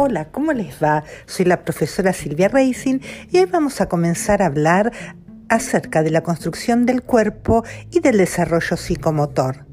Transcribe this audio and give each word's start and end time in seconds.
Hola, 0.00 0.26
¿cómo 0.26 0.52
les 0.52 0.80
va? 0.80 1.02
Soy 1.26 1.44
la 1.44 1.64
profesora 1.64 2.12
Silvia 2.12 2.46
Racing 2.46 3.00
y 3.32 3.38
hoy 3.38 3.46
vamos 3.46 3.80
a 3.80 3.88
comenzar 3.88 4.42
a 4.42 4.46
hablar 4.46 4.92
acerca 5.48 6.04
de 6.04 6.10
la 6.10 6.22
construcción 6.22 6.86
del 6.86 7.02
cuerpo 7.02 7.64
y 7.90 7.98
del 7.98 8.18
desarrollo 8.18 8.76
psicomotor, 8.76 9.66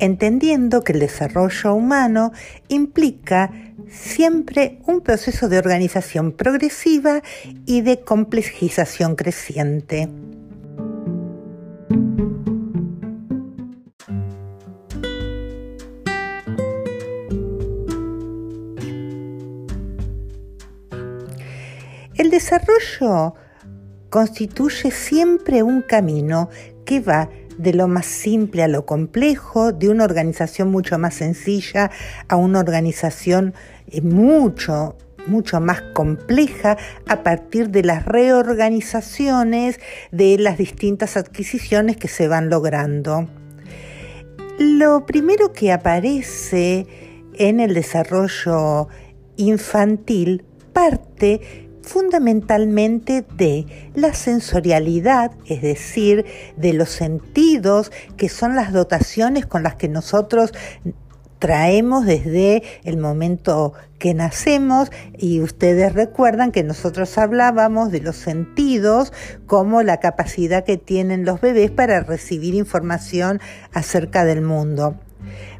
entendiendo 0.00 0.82
que 0.82 0.94
el 0.94 0.98
desarrollo 0.98 1.74
humano 1.74 2.32
implica 2.66 3.52
siempre 3.88 4.80
un 4.84 5.00
proceso 5.00 5.48
de 5.48 5.58
organización 5.58 6.32
progresiva 6.32 7.22
y 7.64 7.82
de 7.82 8.00
complejización 8.00 9.14
creciente. 9.14 10.08
Desarrollo 22.38 23.34
constituye 24.10 24.92
siempre 24.92 25.64
un 25.64 25.82
camino 25.82 26.48
que 26.84 27.00
va 27.00 27.28
de 27.58 27.74
lo 27.74 27.88
más 27.88 28.06
simple 28.06 28.62
a 28.62 28.68
lo 28.68 28.86
complejo, 28.86 29.72
de 29.72 29.88
una 29.88 30.04
organización 30.04 30.70
mucho 30.70 30.98
más 31.00 31.14
sencilla 31.14 31.90
a 32.28 32.36
una 32.36 32.60
organización 32.60 33.54
eh, 33.88 34.02
mucho, 34.02 34.96
mucho 35.26 35.60
más 35.60 35.82
compleja 35.94 36.78
a 37.08 37.24
partir 37.24 37.70
de 37.70 37.82
las 37.82 38.06
reorganizaciones 38.06 39.80
de 40.12 40.38
las 40.38 40.58
distintas 40.58 41.16
adquisiciones 41.16 41.96
que 41.96 42.06
se 42.06 42.28
van 42.28 42.48
logrando. 42.50 43.28
Lo 44.60 45.06
primero 45.06 45.52
que 45.52 45.72
aparece 45.72 46.86
en 47.34 47.58
el 47.58 47.74
desarrollo 47.74 48.86
infantil 49.36 50.44
parte 50.72 51.67
fundamentalmente 51.88 53.24
de 53.36 53.66
la 53.94 54.12
sensorialidad, 54.12 55.32
es 55.46 55.62
decir, 55.62 56.26
de 56.56 56.74
los 56.74 56.90
sentidos, 56.90 57.90
que 58.18 58.28
son 58.28 58.54
las 58.54 58.72
dotaciones 58.72 59.46
con 59.46 59.62
las 59.62 59.76
que 59.76 59.88
nosotros 59.88 60.52
traemos 61.38 62.04
desde 62.04 62.62
el 62.84 62.98
momento 62.98 63.72
que 63.98 64.12
nacemos 64.12 64.90
y 65.16 65.40
ustedes 65.40 65.94
recuerdan 65.94 66.52
que 66.52 66.62
nosotros 66.62 67.16
hablábamos 67.16 67.90
de 67.90 68.00
los 68.00 68.16
sentidos 68.16 69.12
como 69.46 69.82
la 69.82 69.98
capacidad 69.98 70.64
que 70.64 70.76
tienen 70.76 71.24
los 71.24 71.40
bebés 71.40 71.70
para 71.70 72.00
recibir 72.00 72.54
información 72.54 73.40
acerca 73.72 74.24
del 74.24 74.42
mundo. 74.42 74.96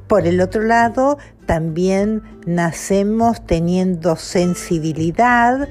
Por 0.08 0.26
el 0.26 0.40
otro 0.40 0.62
lado, 0.62 1.18
también 1.46 2.22
nacemos 2.46 3.46
teniendo 3.46 4.16
sensibilidad, 4.16 5.68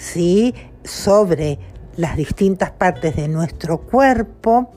¿sí? 0.00 0.54
sobre 0.82 1.58
las 1.96 2.16
distintas 2.16 2.70
partes 2.70 3.14
de 3.16 3.28
nuestro 3.28 3.82
cuerpo 3.82 4.72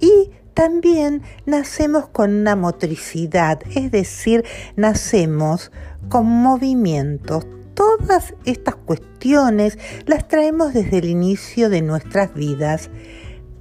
y 0.00 0.30
también 0.54 1.22
nacemos 1.46 2.08
con 2.08 2.32
una 2.34 2.54
motricidad, 2.54 3.60
es 3.74 3.90
decir, 3.90 4.44
nacemos 4.76 5.72
con 6.08 6.26
movimientos. 6.26 7.46
Todas 7.74 8.34
estas 8.44 8.76
cuestiones 8.76 9.78
las 10.06 10.28
traemos 10.28 10.72
desde 10.72 10.98
el 10.98 11.06
inicio 11.06 11.70
de 11.70 11.82
nuestras 11.82 12.34
vidas, 12.34 12.90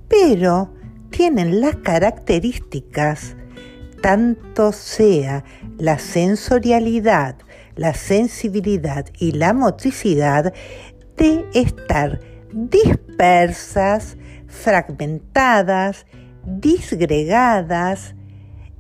pero 0.08 0.74
tienen 1.10 1.62
las 1.62 1.78
características, 1.78 3.36
tanto 4.02 4.72
sea 4.72 5.44
la 5.78 6.00
sensorialidad, 6.00 7.38
la 7.76 7.94
sensibilidad 7.94 9.06
y 9.18 9.32
la 9.32 9.54
motricidad, 9.54 10.54
de 11.20 11.46
estar 11.54 12.20
dispersas, 12.52 14.18
fragmentadas, 14.48 16.06
disgregadas 16.46 18.16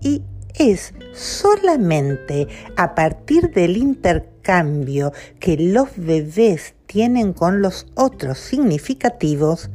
y 0.01 0.23
es 0.55 0.93
solamente 1.13 2.47
a 2.75 2.95
partir 2.95 3.51
del 3.51 3.77
intercambio 3.77 5.11
que 5.39 5.57
los 5.57 5.89
bebés 5.95 6.73
tienen 6.87 7.33
con 7.33 7.61
los 7.61 7.85
otros 7.95 8.39
significativos 8.39 9.69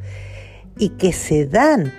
y 0.79 0.91
que 0.91 1.13
se 1.13 1.47
dan 1.47 1.93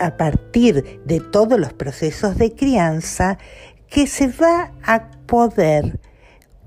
a 0.00 0.16
partir 0.16 1.00
de 1.04 1.20
todos 1.20 1.58
los 1.58 1.72
procesos 1.72 2.36
de 2.36 2.52
crianza 2.52 3.38
que 3.88 4.06
se 4.06 4.28
va 4.28 4.72
a 4.82 5.10
poder 5.26 5.98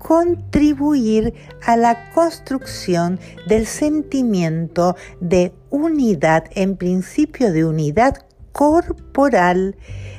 contribuir 0.04 1.32
a 1.64 1.78
la 1.78 2.12
construcción 2.12 3.18
del 3.46 3.66
sentimiento 3.66 4.96
de 5.18 5.54
unidad, 5.70 6.44
en 6.50 6.76
principio 6.76 7.50
de 7.50 7.64
unidad 7.64 8.18
corporal, 8.52 9.76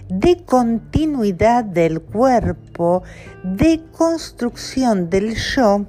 de 0.09 0.43
continuidad 0.43 1.63
del 1.65 2.01
cuerpo, 2.01 3.03
de 3.43 3.83
construcción 3.91 5.11
del 5.11 5.35
yo 5.35 5.85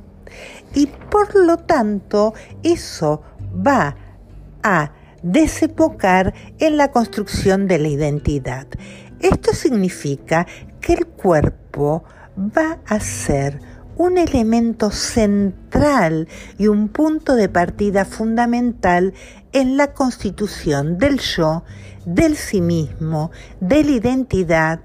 y 0.74 0.88
por 1.10 1.34
lo 1.34 1.56
tanto 1.56 2.34
eso 2.62 3.22
va 3.66 3.96
a 4.62 4.92
desembocar 5.22 6.34
en 6.58 6.76
la 6.76 6.90
construcción 6.90 7.66
de 7.66 7.78
la 7.78 7.88
identidad. 7.88 8.66
Esto 9.20 9.54
significa 9.54 10.46
que 10.82 10.92
el 10.92 11.06
cuerpo 11.06 12.04
va 12.36 12.78
a 12.84 13.00
ser 13.00 13.75
un 13.96 14.18
elemento 14.18 14.90
central 14.90 16.28
y 16.58 16.68
un 16.68 16.88
punto 16.88 17.34
de 17.34 17.48
partida 17.48 18.04
fundamental 18.04 19.14
en 19.52 19.76
la 19.76 19.94
constitución 19.94 20.98
del 20.98 21.18
yo, 21.18 21.64
del 22.04 22.36
sí 22.36 22.60
mismo, 22.60 23.30
de 23.60 23.84
la 23.84 23.90
identidad, 23.92 24.80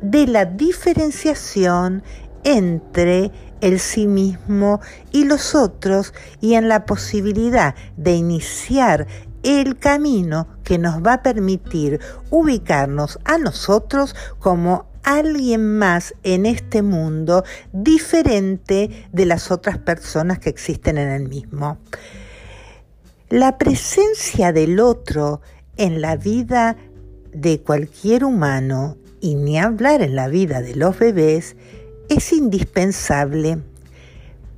de 0.00 0.26
la 0.26 0.44
diferenciación 0.44 2.02
entre 2.44 3.30
el 3.60 3.78
sí 3.78 4.06
mismo 4.06 4.80
y 5.12 5.24
los 5.24 5.54
otros 5.54 6.12
y 6.40 6.54
en 6.54 6.68
la 6.68 6.84
posibilidad 6.84 7.74
de 7.96 8.14
iniciar 8.14 9.06
el 9.42 9.78
camino 9.78 10.48
que 10.62 10.78
nos 10.78 11.02
va 11.02 11.14
a 11.14 11.22
permitir 11.22 12.00
ubicarnos 12.30 13.18
a 13.24 13.38
nosotros 13.38 14.14
como 14.38 14.91
alguien 15.02 15.78
más 15.78 16.14
en 16.22 16.46
este 16.46 16.82
mundo 16.82 17.44
diferente 17.72 19.06
de 19.12 19.26
las 19.26 19.50
otras 19.50 19.78
personas 19.78 20.38
que 20.38 20.50
existen 20.50 20.98
en 20.98 21.08
el 21.08 21.28
mismo. 21.28 21.78
La 23.28 23.58
presencia 23.58 24.52
del 24.52 24.78
otro 24.80 25.40
en 25.76 26.00
la 26.00 26.16
vida 26.16 26.76
de 27.32 27.60
cualquier 27.60 28.24
humano, 28.24 28.96
y 29.20 29.36
ni 29.36 29.58
hablar 29.58 30.02
en 30.02 30.16
la 30.16 30.28
vida 30.28 30.60
de 30.60 30.74
los 30.76 30.98
bebés, 30.98 31.56
es 32.08 32.32
indispensable 32.32 33.58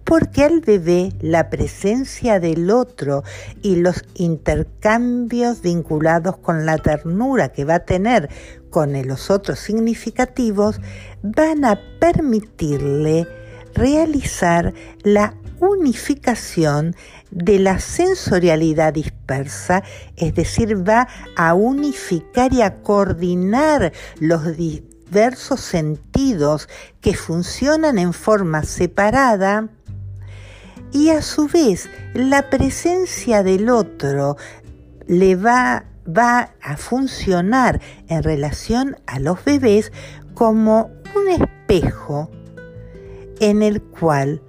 porque 0.04 0.44
al 0.44 0.60
bebé 0.60 1.12
la 1.20 1.50
presencia 1.50 2.38
del 2.38 2.70
otro 2.70 3.24
y 3.62 3.76
los 3.76 4.04
intercambios 4.14 5.62
vinculados 5.62 6.36
con 6.36 6.66
la 6.66 6.78
ternura 6.78 7.48
que 7.48 7.64
va 7.64 7.76
a 7.76 7.84
tener 7.84 8.28
con 8.70 8.92
los 9.06 9.30
otros 9.30 9.58
significativos 9.58 10.80
van 11.22 11.64
a 11.64 11.80
permitirle 11.98 13.26
realizar 13.74 14.74
la 15.02 15.34
unificación 15.60 16.94
de 17.30 17.58
la 17.58 17.78
sensorialidad 17.78 18.92
dispersa, 18.92 19.82
es 20.16 20.34
decir, 20.34 20.88
va 20.88 21.08
a 21.36 21.54
unificar 21.54 22.52
y 22.52 22.62
a 22.62 22.82
coordinar 22.82 23.92
los 24.20 24.56
diversos 24.56 25.60
sentidos 25.60 26.68
que 27.00 27.14
funcionan 27.14 27.98
en 27.98 28.12
forma 28.12 28.64
separada 28.64 29.68
y 30.94 31.10
a 31.10 31.20
su 31.22 31.48
vez 31.48 31.90
la 32.14 32.48
presencia 32.48 33.42
del 33.42 33.68
otro 33.68 34.36
le 35.06 35.34
va, 35.34 35.86
va 36.06 36.54
a 36.62 36.76
funcionar 36.76 37.82
en 38.06 38.22
relación 38.22 38.96
a 39.06 39.18
los 39.18 39.44
bebés 39.44 39.92
como 40.34 40.90
un 41.16 41.28
espejo 41.28 42.30
en 43.40 43.62
el 43.62 43.82
cual 43.82 44.40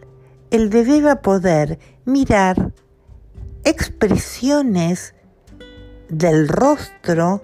el 0.51 0.69
bebé 0.69 1.01
va 1.01 1.13
a 1.13 1.21
poder 1.21 1.79
mirar 2.05 2.71
expresiones 3.63 5.15
del 6.09 6.47
rostro 6.47 7.41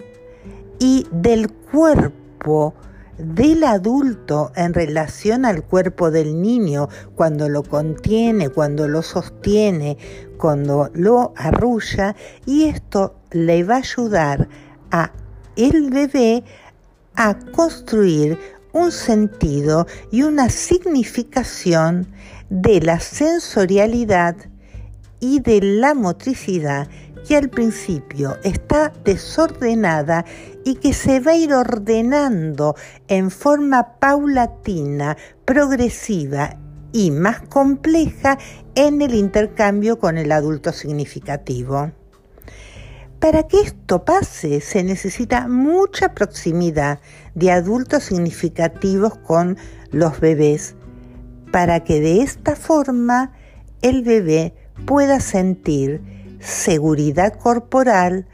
y 0.78 1.08
del 1.10 1.52
cuerpo 1.52 2.74
del 3.22 3.64
adulto 3.64 4.52
en 4.56 4.74
relación 4.74 5.44
al 5.44 5.62
cuerpo 5.64 6.10
del 6.10 6.40
niño 6.40 6.88
cuando 7.14 7.48
lo 7.48 7.62
contiene, 7.62 8.48
cuando 8.48 8.88
lo 8.88 9.02
sostiene, 9.02 9.96
cuando 10.36 10.90
lo 10.92 11.32
arrulla 11.36 12.16
y 12.46 12.64
esto 12.64 13.14
le 13.30 13.62
va 13.64 13.76
a 13.76 13.78
ayudar 13.78 14.48
a 14.90 15.12
el 15.56 15.90
bebé 15.90 16.44
a 17.14 17.38
construir 17.52 18.38
un 18.72 18.90
sentido 18.90 19.86
y 20.10 20.22
una 20.22 20.48
significación 20.48 22.08
de 22.48 22.80
la 22.80 23.00
sensorialidad 23.00 24.36
y 25.20 25.40
de 25.40 25.60
la 25.62 25.94
motricidad 25.94 26.88
que 27.26 27.36
al 27.36 27.48
principio 27.48 28.36
está 28.42 28.92
desordenada 29.04 30.24
y 30.64 30.76
que 30.76 30.92
se 30.92 31.20
va 31.20 31.32
a 31.32 31.36
ir 31.36 31.52
ordenando 31.52 32.74
en 33.08 33.30
forma 33.30 33.98
paulatina, 33.98 35.16
progresiva 35.44 36.56
y 36.92 37.10
más 37.10 37.40
compleja 37.42 38.38
en 38.74 39.02
el 39.02 39.14
intercambio 39.14 39.98
con 39.98 40.18
el 40.18 40.32
adulto 40.32 40.72
significativo. 40.72 41.90
Para 43.18 43.46
que 43.46 43.60
esto 43.60 44.04
pase 44.04 44.60
se 44.60 44.82
necesita 44.82 45.46
mucha 45.46 46.12
proximidad 46.12 46.98
de 47.34 47.52
adultos 47.52 48.04
significativos 48.04 49.16
con 49.16 49.56
los 49.92 50.18
bebés, 50.18 50.74
para 51.52 51.84
que 51.84 52.00
de 52.00 52.22
esta 52.22 52.56
forma 52.56 53.32
el 53.80 54.02
bebé 54.02 54.54
pueda 54.86 55.20
sentir 55.20 56.00
seguridad 56.42 57.38
corporal, 57.38 58.26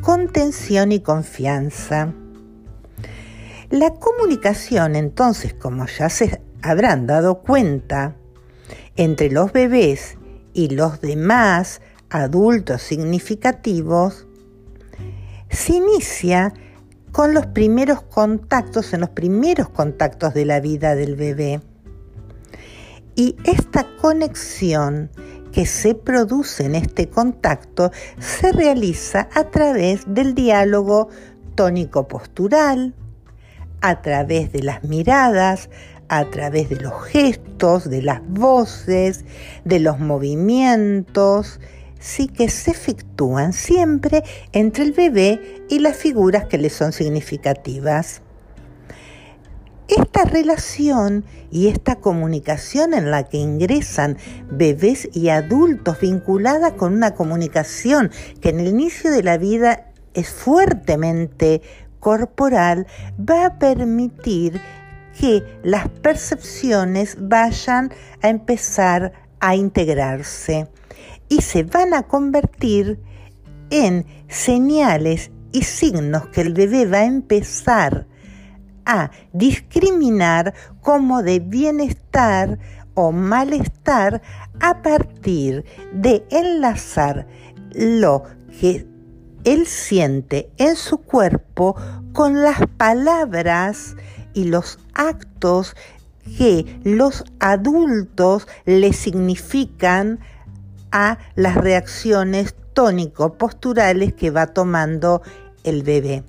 contención 0.00 0.92
y 0.92 1.00
confianza. 1.00 2.12
La 3.70 3.94
comunicación 3.94 4.96
entonces, 4.96 5.52
como 5.52 5.86
ya 5.86 6.08
se 6.08 6.40
habrán 6.62 7.06
dado 7.06 7.42
cuenta, 7.42 8.16
entre 8.96 9.30
los 9.30 9.52
bebés 9.52 10.16
y 10.52 10.68
los 10.68 11.00
demás 11.00 11.80
adultos 12.08 12.82
significativos, 12.82 14.26
se 15.50 15.74
inicia 15.74 16.54
con 17.12 17.34
los 17.34 17.46
primeros 17.46 18.02
contactos, 18.02 18.92
en 18.92 19.00
los 19.00 19.10
primeros 19.10 19.68
contactos 19.68 20.34
de 20.34 20.44
la 20.44 20.60
vida 20.60 20.94
del 20.94 21.16
bebé. 21.16 21.60
Y 23.16 23.36
esta 23.44 23.86
conexión 24.00 25.10
que 25.54 25.66
se 25.66 25.94
produce 25.94 26.64
en 26.64 26.74
este 26.74 27.08
contacto 27.08 27.92
se 28.18 28.50
realiza 28.50 29.28
a 29.32 29.44
través 29.44 30.02
del 30.06 30.34
diálogo 30.34 31.08
tónico-postural, 31.54 32.92
a 33.80 34.02
través 34.02 34.52
de 34.52 34.64
las 34.64 34.82
miradas, 34.82 35.70
a 36.08 36.24
través 36.24 36.70
de 36.70 36.76
los 36.76 37.04
gestos, 37.04 37.88
de 37.88 38.02
las 38.02 38.20
voces, 38.26 39.24
de 39.64 39.78
los 39.78 40.00
movimientos, 40.00 41.60
sí 42.00 42.26
que 42.26 42.48
se 42.48 42.72
efectúan 42.72 43.52
siempre 43.52 44.24
entre 44.52 44.82
el 44.82 44.92
bebé 44.92 45.64
y 45.70 45.78
las 45.78 45.96
figuras 45.96 46.46
que 46.46 46.58
le 46.58 46.68
son 46.68 46.92
significativas. 46.92 48.23
Esta 49.88 50.24
relación 50.24 51.26
y 51.50 51.68
esta 51.68 51.96
comunicación 51.96 52.94
en 52.94 53.10
la 53.10 53.24
que 53.24 53.36
ingresan 53.36 54.16
bebés 54.50 55.10
y 55.12 55.28
adultos 55.28 56.00
vinculada 56.00 56.74
con 56.74 56.94
una 56.94 57.14
comunicación 57.14 58.10
que 58.40 58.48
en 58.48 58.60
el 58.60 58.68
inicio 58.68 59.10
de 59.10 59.22
la 59.22 59.36
vida 59.36 59.92
es 60.14 60.30
fuertemente 60.30 61.60
corporal, 62.00 62.86
va 63.18 63.46
a 63.46 63.58
permitir 63.58 64.58
que 65.20 65.44
las 65.62 65.88
percepciones 65.88 67.16
vayan 67.20 67.92
a 68.22 68.30
empezar 68.30 69.12
a 69.40 69.54
integrarse 69.54 70.66
y 71.28 71.42
se 71.42 71.62
van 71.62 71.92
a 71.92 72.04
convertir 72.04 73.00
en 73.68 74.06
señales 74.28 75.30
y 75.52 75.62
signos 75.62 76.26
que 76.28 76.40
el 76.40 76.54
bebé 76.54 76.86
va 76.86 76.98
a 76.98 77.04
empezar 77.04 78.06
a 78.86 79.10
discriminar 79.32 80.54
como 80.80 81.22
de 81.22 81.40
bienestar 81.40 82.58
o 82.94 83.12
malestar 83.12 84.22
a 84.60 84.82
partir 84.82 85.64
de 85.92 86.24
enlazar 86.30 87.26
lo 87.72 88.22
que 88.60 88.86
él 89.44 89.66
siente 89.66 90.50
en 90.56 90.76
su 90.76 90.98
cuerpo 90.98 91.76
con 92.12 92.42
las 92.42 92.66
palabras 92.76 93.96
y 94.32 94.44
los 94.44 94.78
actos 94.94 95.76
que 96.38 96.80
los 96.84 97.24
adultos 97.40 98.48
le 98.64 98.92
significan 98.92 100.20
a 100.90 101.18
las 101.34 101.56
reacciones 101.56 102.54
tónico-posturales 102.72 104.14
que 104.14 104.30
va 104.30 104.46
tomando 104.46 105.22
el 105.64 105.82
bebé. 105.82 106.24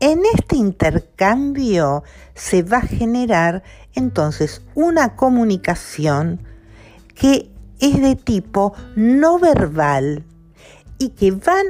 En 0.00 0.22
este 0.34 0.56
intercambio 0.56 2.02
se 2.34 2.62
va 2.62 2.78
a 2.78 2.86
generar 2.86 3.62
entonces 3.94 4.62
una 4.74 5.16
comunicación 5.16 6.40
que 7.14 7.50
es 7.80 8.00
de 8.00 8.16
tipo 8.16 8.74
no 8.96 9.38
verbal 9.38 10.24
y 10.98 11.10
que 11.10 11.30
van 11.30 11.66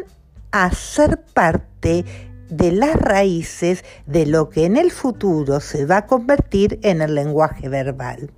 a 0.53 0.71
ser 0.73 1.23
parte 1.23 2.05
de 2.49 2.73
las 2.73 2.97
raíces 2.97 3.85
de 4.07 4.27
lo 4.27 4.49
que 4.49 4.65
en 4.65 4.77
el 4.77 4.91
futuro 4.91 5.61
se 5.61 5.87
va 5.87 5.99
a 5.99 6.07
convertir 6.07 6.79
en 6.83 7.03
el 7.03 7.15
lenguaje 7.15 7.69
verbal. 7.69 8.31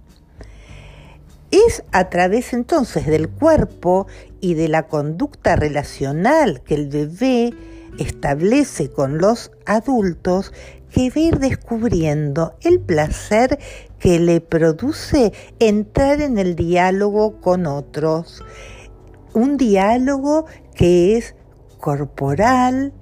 Es 1.50 1.84
a 1.92 2.08
través 2.08 2.52
entonces 2.52 3.06
del 3.06 3.28
cuerpo 3.28 4.06
y 4.40 4.54
de 4.54 4.68
la 4.68 4.88
conducta 4.88 5.56
relacional 5.56 6.62
que 6.62 6.74
el 6.74 6.88
bebé 6.88 7.54
establece 7.98 8.90
con 8.90 9.18
los 9.18 9.50
adultos 9.64 10.52
que 10.90 11.10
va 11.10 11.16
a 11.16 11.20
ir 11.20 11.38
descubriendo 11.38 12.54
el 12.62 12.80
placer 12.80 13.58
que 13.98 14.18
le 14.18 14.40
produce 14.40 15.32
entrar 15.58 16.20
en 16.20 16.38
el 16.38 16.56
diálogo 16.56 17.40
con 17.40 17.66
otros. 17.66 18.42
Un 19.34 19.56
diálogo 19.56 20.46
que 20.74 21.16
es 21.16 21.34
corporal, 21.78 22.92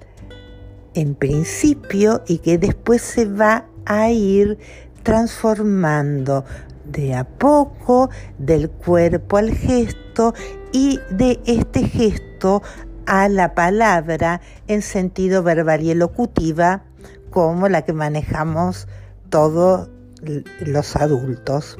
en 0.93 1.15
principio 1.15 2.23
y 2.27 2.39
que 2.39 2.57
después 2.57 3.01
se 3.01 3.25
va 3.25 3.67
a 3.85 4.09
ir 4.09 4.57
transformando 5.03 6.45
de 6.85 7.15
a 7.15 7.23
poco 7.23 8.09
del 8.37 8.69
cuerpo 8.69 9.37
al 9.37 9.51
gesto 9.51 10.33
y 10.71 10.99
de 11.11 11.39
este 11.45 11.87
gesto 11.87 12.61
a 13.05 13.29
la 13.29 13.53
palabra 13.53 14.41
en 14.67 14.81
sentido 14.81 15.43
verbal 15.43 15.81
y 15.81 15.91
elocutiva 15.91 16.83
como 17.29 17.67
la 17.67 17.83
que 17.83 17.93
manejamos 17.93 18.87
todos 19.29 19.89
los 20.61 20.95
adultos. 20.95 21.77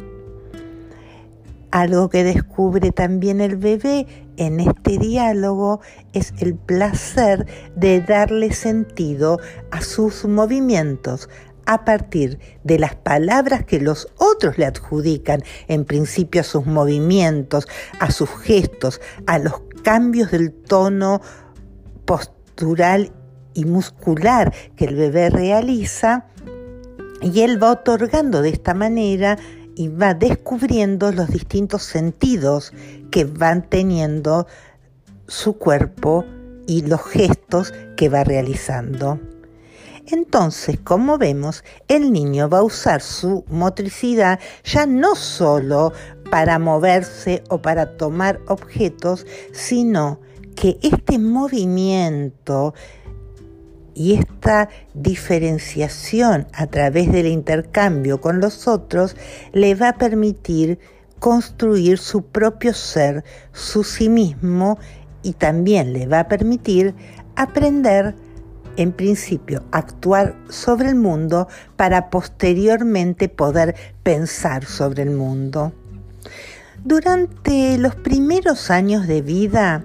Algo 1.72 2.10
que 2.10 2.24
descubre 2.24 2.92
también 2.92 3.42
el 3.42 3.58
bebé 3.58 4.08
en 4.38 4.60
este 4.60 4.98
diálogo 4.98 5.82
es 6.14 6.34
el 6.40 6.56
placer 6.56 7.46
de 7.76 8.02
darle 8.02 8.54
sentido 8.54 9.40
a 9.72 9.82
sus 9.82 10.26
movimientos 10.26 11.30
a 11.66 11.84
partir 11.84 12.40
de 12.64 12.80
las 12.80 12.96
palabras 12.96 13.66
que 13.66 13.80
los 13.80 14.08
otros 14.18 14.58
le 14.58 14.66
adjudican, 14.66 15.44
en 15.68 15.86
principio 15.86 16.42
a 16.42 16.44
sus 16.44 16.66
movimientos, 16.66 17.68
a 18.00 18.12
sus 18.12 18.30
gestos, 18.30 19.02
a 19.26 19.40
los 19.40 19.60
cambios 19.86 20.32
del 20.32 20.52
tono 20.52 21.22
postural 22.06 23.14
y 23.54 23.66
muscular 23.66 24.52
que 24.76 24.86
el 24.86 24.96
bebé 24.96 25.30
realiza, 25.30 26.26
y 27.22 27.42
él 27.42 27.62
va 27.62 27.72
otorgando 27.72 28.42
de 28.42 28.50
esta 28.50 28.74
manera 28.74 29.38
y 29.76 29.90
va 29.90 30.16
descubriendo 30.16 31.12
los 31.12 31.30
distintos 31.30 31.84
sentidos 31.84 32.74
que 33.12 33.26
van 33.26 33.70
teniendo 33.70 34.48
su 35.28 35.58
cuerpo 35.58 36.26
y 36.68 36.82
los 36.82 37.04
gestos 37.04 37.72
que 37.96 38.10
va 38.10 38.24
realizando. 38.24 39.20
Entonces, 40.08 40.80
como 40.84 41.18
vemos, 41.18 41.64
el 41.88 42.12
niño 42.12 42.48
va 42.50 42.60
a 42.60 42.64
usar 42.64 43.02
su 43.02 43.44
motricidad 43.50 44.40
ya 44.64 44.86
no 44.86 45.16
solo 45.16 45.94
para 46.30 46.60
moverse 46.60 47.44
o 47.50 47.62
para 47.62 47.98
tomar 47.98 48.40
objetos, 48.48 49.26
sino 49.52 50.20
que 50.56 50.78
este 50.84 51.18
movimiento 51.18 52.74
y 53.96 54.14
esta 54.14 54.70
diferenciación 54.94 56.48
a 56.54 56.68
través 56.68 57.12
del 57.12 57.28
intercambio 57.28 58.22
con 58.22 58.40
los 58.42 58.68
otros 58.68 59.16
le 59.54 59.74
va 59.74 59.90
a 59.90 59.98
permitir 59.98 60.80
construir 61.20 61.98
su 61.98 62.24
propio 62.26 62.74
ser, 62.74 63.24
su 63.54 63.84
sí 63.84 64.10
mismo 64.10 64.78
y 65.24 65.34
también 65.34 65.94
le 65.94 66.06
va 66.08 66.22
a 66.22 66.28
permitir 66.28 66.94
aprender 67.36 68.16
en 68.78 68.92
principio 68.92 69.64
actuar 69.72 70.36
sobre 70.50 70.90
el 70.90 70.96
mundo 70.96 71.48
para 71.76 72.10
posteriormente 72.10 73.30
poder 73.30 73.76
pensar 74.04 74.66
sobre 74.66 75.04
el 75.04 75.12
mundo. 75.12 75.74
Durante 76.84 77.78
los 77.78 77.96
primeros 77.96 78.70
años 78.70 79.08
de 79.08 79.22
vida 79.22 79.84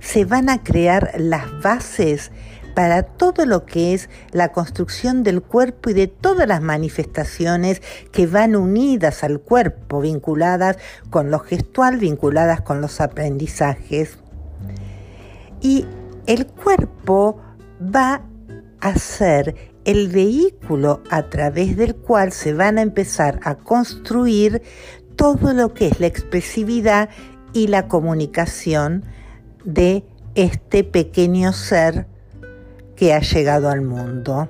se 0.00 0.24
van 0.24 0.48
a 0.48 0.62
crear 0.62 1.12
las 1.16 1.46
bases 1.60 2.30
para 2.78 3.02
todo 3.02 3.44
lo 3.44 3.66
que 3.66 3.92
es 3.92 4.08
la 4.30 4.52
construcción 4.52 5.24
del 5.24 5.42
cuerpo 5.42 5.90
y 5.90 5.94
de 5.94 6.06
todas 6.06 6.46
las 6.46 6.62
manifestaciones 6.62 7.82
que 8.12 8.28
van 8.28 8.54
unidas 8.54 9.24
al 9.24 9.40
cuerpo, 9.40 10.00
vinculadas 10.00 10.76
con 11.10 11.32
lo 11.32 11.40
gestual, 11.40 11.96
vinculadas 11.96 12.60
con 12.60 12.80
los 12.80 13.00
aprendizajes. 13.00 14.18
Y 15.60 15.86
el 16.28 16.46
cuerpo 16.46 17.40
va 17.80 18.22
a 18.80 18.96
ser 18.96 19.54
el 19.84 20.08
vehículo 20.08 21.02
a 21.10 21.30
través 21.30 21.76
del 21.76 21.96
cual 21.96 22.32
se 22.32 22.52
van 22.52 22.78
a 22.78 22.82
empezar 22.82 23.40
a 23.42 23.56
construir 23.56 24.62
todo 25.16 25.52
lo 25.52 25.74
que 25.74 25.88
es 25.88 26.00
la 26.00 26.06
expresividad 26.06 27.08
y 27.52 27.68
la 27.68 27.88
comunicación 27.88 29.04
de 29.64 30.04
este 30.34 30.84
pequeño 30.84 31.52
ser 31.52 32.06
que 32.94 33.14
ha 33.14 33.20
llegado 33.20 33.68
al 33.70 33.80
mundo. 33.80 34.48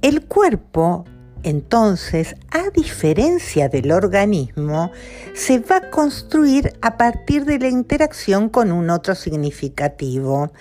El 0.00 0.26
cuerpo, 0.26 1.04
entonces, 1.42 2.36
a 2.50 2.70
diferencia 2.70 3.68
del 3.68 3.90
organismo, 3.92 4.92
se 5.34 5.58
va 5.58 5.76
a 5.76 5.90
construir 5.90 6.72
a 6.82 6.96
partir 6.96 7.44
de 7.44 7.58
la 7.58 7.68
interacción 7.68 8.48
con 8.48 8.70
un 8.72 8.90
otro 8.90 9.14
significativo. 9.14 10.52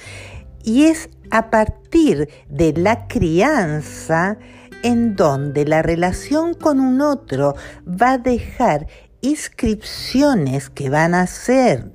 Y 0.63 0.85
es 0.85 1.09
a 1.29 1.49
partir 1.49 2.29
de 2.49 2.73
la 2.73 3.07
crianza 3.07 4.37
en 4.83 5.15
donde 5.15 5.65
la 5.65 5.81
relación 5.81 6.53
con 6.53 6.79
un 6.79 7.01
otro 7.01 7.55
va 7.87 8.13
a 8.13 8.17
dejar 8.17 8.87
inscripciones 9.21 10.69
que 10.69 10.89
van 10.89 11.13
a 11.13 11.27
ser 11.27 11.91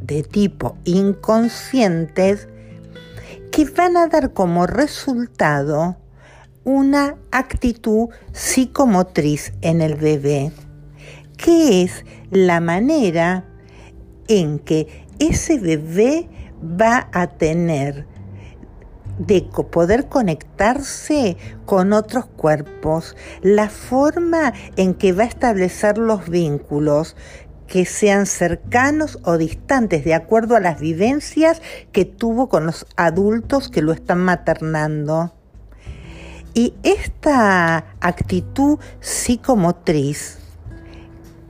de 0.00 0.22
tipo 0.22 0.76
inconscientes 0.84 2.48
que 3.50 3.66
van 3.66 3.98
a 3.98 4.08
dar 4.08 4.32
como 4.32 4.66
resultado 4.66 6.01
una 6.64 7.16
actitud 7.30 8.08
psicomotriz 8.32 9.52
en 9.62 9.80
el 9.80 9.96
bebé, 9.96 10.52
que 11.36 11.82
es 11.82 12.04
la 12.30 12.60
manera 12.60 13.44
en 14.28 14.58
que 14.58 15.06
ese 15.18 15.58
bebé 15.58 16.28
va 16.62 17.08
a 17.12 17.26
tener 17.26 18.06
de 19.18 19.42
poder 19.42 20.08
conectarse 20.08 21.36
con 21.66 21.92
otros 21.92 22.26
cuerpos, 22.26 23.16
la 23.42 23.68
forma 23.68 24.52
en 24.76 24.94
que 24.94 25.12
va 25.12 25.24
a 25.24 25.26
establecer 25.26 25.98
los 25.98 26.28
vínculos, 26.28 27.16
que 27.66 27.84
sean 27.84 28.26
cercanos 28.26 29.18
o 29.24 29.38
distantes, 29.38 30.04
de 30.04 30.14
acuerdo 30.14 30.56
a 30.56 30.60
las 30.60 30.80
vivencias 30.80 31.62
que 31.92 32.04
tuvo 32.04 32.48
con 32.48 32.66
los 32.66 32.86
adultos 32.96 33.68
que 33.68 33.82
lo 33.82 33.92
están 33.92 34.18
maternando. 34.18 35.32
Y 36.54 36.74
esta 36.82 37.78
actitud 38.00 38.78
psicomotriz 39.00 40.38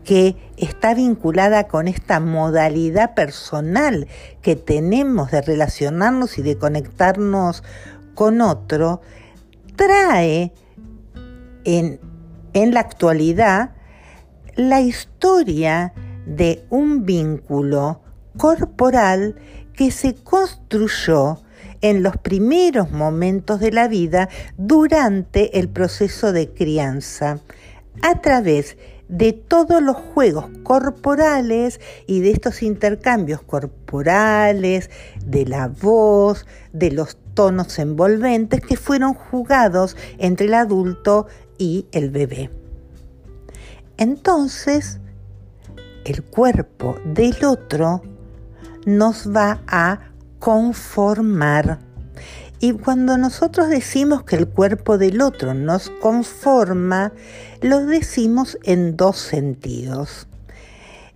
que 0.04 0.36
está 0.56 0.94
vinculada 0.94 1.68
con 1.68 1.88
esta 1.88 2.20
modalidad 2.20 3.14
personal 3.14 4.06
que 4.42 4.56
tenemos 4.56 5.30
de 5.30 5.42
relacionarnos 5.42 6.38
y 6.38 6.42
de 6.42 6.56
conectarnos 6.56 7.62
con 8.14 8.40
otro, 8.40 9.00
trae 9.76 10.52
en, 11.64 12.00
en 12.52 12.74
la 12.74 12.80
actualidad 12.80 13.70
la 14.54 14.80
historia 14.80 15.94
de 16.26 16.64
un 16.70 17.04
vínculo 17.04 18.00
corporal 18.36 19.36
que 19.74 19.90
se 19.90 20.14
construyó 20.14 21.41
en 21.82 22.02
los 22.02 22.16
primeros 22.16 22.90
momentos 22.90 23.60
de 23.60 23.72
la 23.72 23.88
vida 23.88 24.28
durante 24.56 25.58
el 25.58 25.68
proceso 25.68 26.32
de 26.32 26.48
crianza, 26.48 27.40
a 28.02 28.20
través 28.20 28.76
de 29.08 29.34
todos 29.34 29.82
los 29.82 29.96
juegos 29.96 30.46
corporales 30.62 31.80
y 32.06 32.20
de 32.20 32.30
estos 32.30 32.62
intercambios 32.62 33.42
corporales, 33.42 34.90
de 35.26 35.44
la 35.44 35.68
voz, 35.68 36.46
de 36.72 36.92
los 36.92 37.18
tonos 37.34 37.78
envolventes 37.78 38.62
que 38.62 38.76
fueron 38.76 39.12
jugados 39.12 39.96
entre 40.16 40.46
el 40.46 40.54
adulto 40.54 41.26
y 41.58 41.86
el 41.92 42.10
bebé. 42.10 42.50
Entonces, 43.98 44.98
el 46.04 46.22
cuerpo 46.22 46.96
del 47.04 47.44
otro 47.44 48.02
nos 48.86 49.30
va 49.30 49.60
a 49.66 50.11
conformar 50.42 51.78
y 52.58 52.72
cuando 52.72 53.16
nosotros 53.16 53.68
decimos 53.68 54.24
que 54.24 54.34
el 54.34 54.48
cuerpo 54.48 54.98
del 54.98 55.20
otro 55.20 55.54
nos 55.54 55.88
conforma, 55.88 57.12
lo 57.60 57.86
decimos 57.86 58.58
en 58.64 58.96
dos 58.96 59.18
sentidos. 59.18 60.26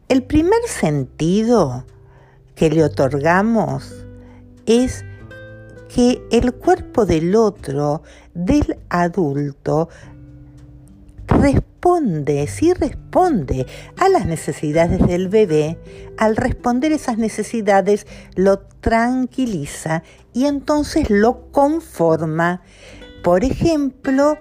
El 0.09 0.23
primer 0.23 0.61
sentido 0.68 1.85
que 2.54 2.71
le 2.71 2.85
otorgamos 2.85 3.97
es 4.64 5.04
que 5.92 6.23
el 6.30 6.52
cuerpo 6.54 7.04
del 7.04 7.35
otro, 7.35 8.02
del 8.33 8.78
adulto, 8.90 9.88
responde, 11.26 11.75
sí 12.49 12.73
responde 12.73 13.66
a 13.97 14.09
las 14.09 14.26
necesidades 14.26 15.07
del 15.07 15.28
bebé, 15.28 15.78
al 16.19 16.37
responder 16.37 16.90
esas 16.93 17.16
necesidades 17.16 18.07
lo 18.35 18.59
tranquiliza 18.59 20.02
y 20.33 20.47
entonces 20.47 21.11
lo 21.11 21.52
conforma. 21.52 22.62
Por 23.23 23.45
ejemplo, 23.45 24.38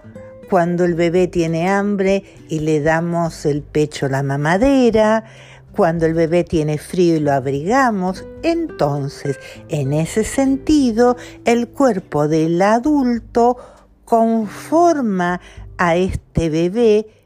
cuando 0.50 0.86
el 0.86 0.96
bebé 0.96 1.28
tiene 1.28 1.70
hambre 1.70 2.24
y 2.50 2.60
le 2.60 2.82
damos 2.82 3.46
el 3.46 3.62
pecho 3.62 4.08
a 4.08 4.10
la 4.10 4.24
mamadera, 4.24 5.24
cuando 5.72 6.06
el 6.08 6.14
bebé 6.14 6.44
tiene 6.44 6.80
frío 6.80 7.16
y 7.16 7.20
lo 7.20 7.32
abrigamos, 7.32 8.26
entonces, 8.42 9.40
en 9.70 9.94
ese 9.94 10.24
sentido, 10.24 11.16
el 11.46 11.68
cuerpo 11.68 12.28
del 12.28 12.60
adulto 12.62 13.58
conforma 14.04 15.42
a 15.78 15.96
este 15.96 16.50
bebé 16.50 17.25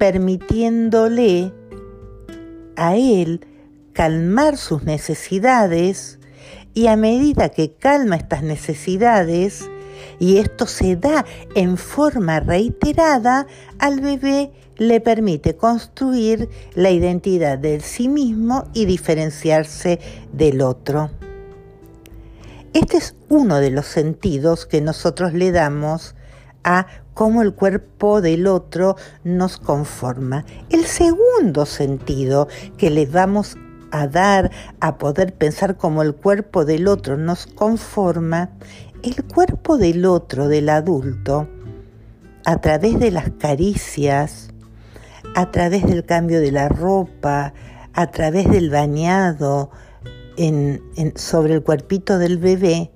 permitiéndole 0.00 1.52
a 2.74 2.96
él 2.96 3.46
calmar 3.92 4.56
sus 4.56 4.82
necesidades 4.82 6.18
y 6.72 6.86
a 6.86 6.96
medida 6.96 7.50
que 7.50 7.74
calma 7.74 8.16
estas 8.16 8.42
necesidades, 8.42 9.68
y 10.18 10.38
esto 10.38 10.66
se 10.66 10.96
da 10.96 11.26
en 11.54 11.76
forma 11.76 12.40
reiterada, 12.40 13.46
al 13.78 14.00
bebé 14.00 14.52
le 14.78 15.02
permite 15.02 15.54
construir 15.54 16.48
la 16.74 16.90
identidad 16.90 17.58
de 17.58 17.80
sí 17.80 18.08
mismo 18.08 18.64
y 18.72 18.86
diferenciarse 18.86 20.00
del 20.32 20.62
otro. 20.62 21.10
Este 22.72 22.96
es 22.96 23.14
uno 23.28 23.60
de 23.60 23.70
los 23.70 23.84
sentidos 23.84 24.64
que 24.64 24.80
nosotros 24.80 25.34
le 25.34 25.52
damos 25.52 26.14
a 26.64 26.86
cómo 27.14 27.42
el 27.42 27.54
cuerpo 27.54 28.20
del 28.20 28.46
otro 28.46 28.96
nos 29.24 29.56
conforma. 29.56 30.44
El 30.70 30.84
segundo 30.84 31.66
sentido 31.66 32.48
que 32.76 32.90
le 32.90 33.06
vamos 33.06 33.56
a 33.90 34.06
dar 34.06 34.50
a 34.80 34.98
poder 34.98 35.34
pensar 35.34 35.76
cómo 35.76 36.02
el 36.02 36.14
cuerpo 36.14 36.64
del 36.64 36.88
otro 36.88 37.16
nos 37.16 37.46
conforma, 37.46 38.50
el 39.02 39.24
cuerpo 39.24 39.78
del 39.78 40.04
otro, 40.04 40.48
del 40.48 40.68
adulto, 40.68 41.48
a 42.44 42.60
través 42.60 42.98
de 42.98 43.10
las 43.10 43.30
caricias, 43.38 44.48
a 45.34 45.50
través 45.50 45.86
del 45.86 46.04
cambio 46.04 46.40
de 46.40 46.52
la 46.52 46.68
ropa, 46.68 47.52
a 47.92 48.06
través 48.10 48.48
del 48.50 48.70
bañado 48.70 49.70
sobre 51.16 51.54
el 51.54 51.62
cuerpito 51.62 52.18
del 52.18 52.38
bebé, 52.38 52.90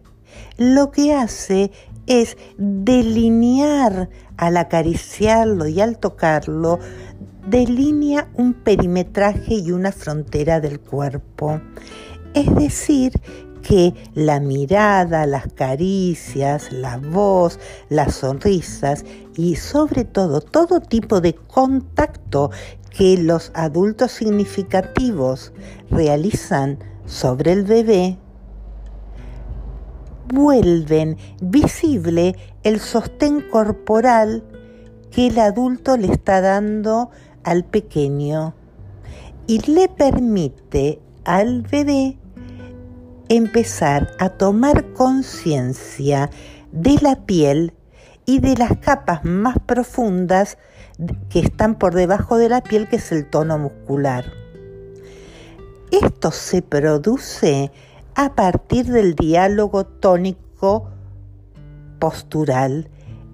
lo 0.56 0.90
que 0.90 1.14
hace 1.14 1.72
es 2.06 2.36
delinear 2.58 4.08
al 4.36 4.56
acariciarlo 4.56 5.66
y 5.66 5.80
al 5.80 5.98
tocarlo, 5.98 6.78
delinea 7.46 8.28
un 8.34 8.54
perimetraje 8.54 9.54
y 9.54 9.72
una 9.72 9.92
frontera 9.92 10.60
del 10.60 10.80
cuerpo. 10.80 11.60
Es 12.34 12.54
decir, 12.54 13.12
que 13.64 13.94
la 14.14 14.40
mirada, 14.40 15.26
las 15.26 15.46
caricias, 15.52 16.70
la 16.70 16.98
voz, 16.98 17.58
las 17.88 18.16
sonrisas 18.16 19.04
y 19.34 19.56
sobre 19.56 20.04
todo 20.04 20.40
todo 20.40 20.80
tipo 20.80 21.20
de 21.20 21.34
contacto 21.34 22.50
que 22.90 23.16
los 23.16 23.50
adultos 23.54 24.12
significativos 24.12 25.52
realizan 25.90 26.78
sobre 27.06 27.52
el 27.52 27.64
bebé 27.64 28.18
vuelven 30.28 31.16
visible 31.40 32.36
el 32.62 32.80
sostén 32.80 33.40
corporal 33.42 34.42
que 35.10 35.28
el 35.28 35.38
adulto 35.38 35.96
le 35.96 36.08
está 36.12 36.40
dando 36.40 37.10
al 37.44 37.64
pequeño 37.64 38.54
y 39.46 39.58
le 39.70 39.88
permite 39.88 41.00
al 41.24 41.62
bebé 41.62 42.18
empezar 43.28 44.10
a 44.18 44.30
tomar 44.30 44.92
conciencia 44.92 46.30
de 46.72 46.98
la 47.00 47.16
piel 47.26 47.74
y 48.26 48.40
de 48.40 48.56
las 48.56 48.78
capas 48.78 49.24
más 49.24 49.56
profundas 49.64 50.58
que 51.28 51.40
están 51.40 51.76
por 51.76 51.94
debajo 51.94 52.38
de 52.38 52.48
la 52.48 52.62
piel, 52.62 52.88
que 52.88 52.96
es 52.96 53.12
el 53.12 53.28
tono 53.28 53.58
muscular. 53.58 54.24
Esto 55.90 56.30
se 56.30 56.62
produce 56.62 57.70
a 58.14 58.34
partir 58.34 58.86
del 58.86 59.14
diálogo 59.14 59.84
tónico 59.84 60.90
postural, 61.98 62.88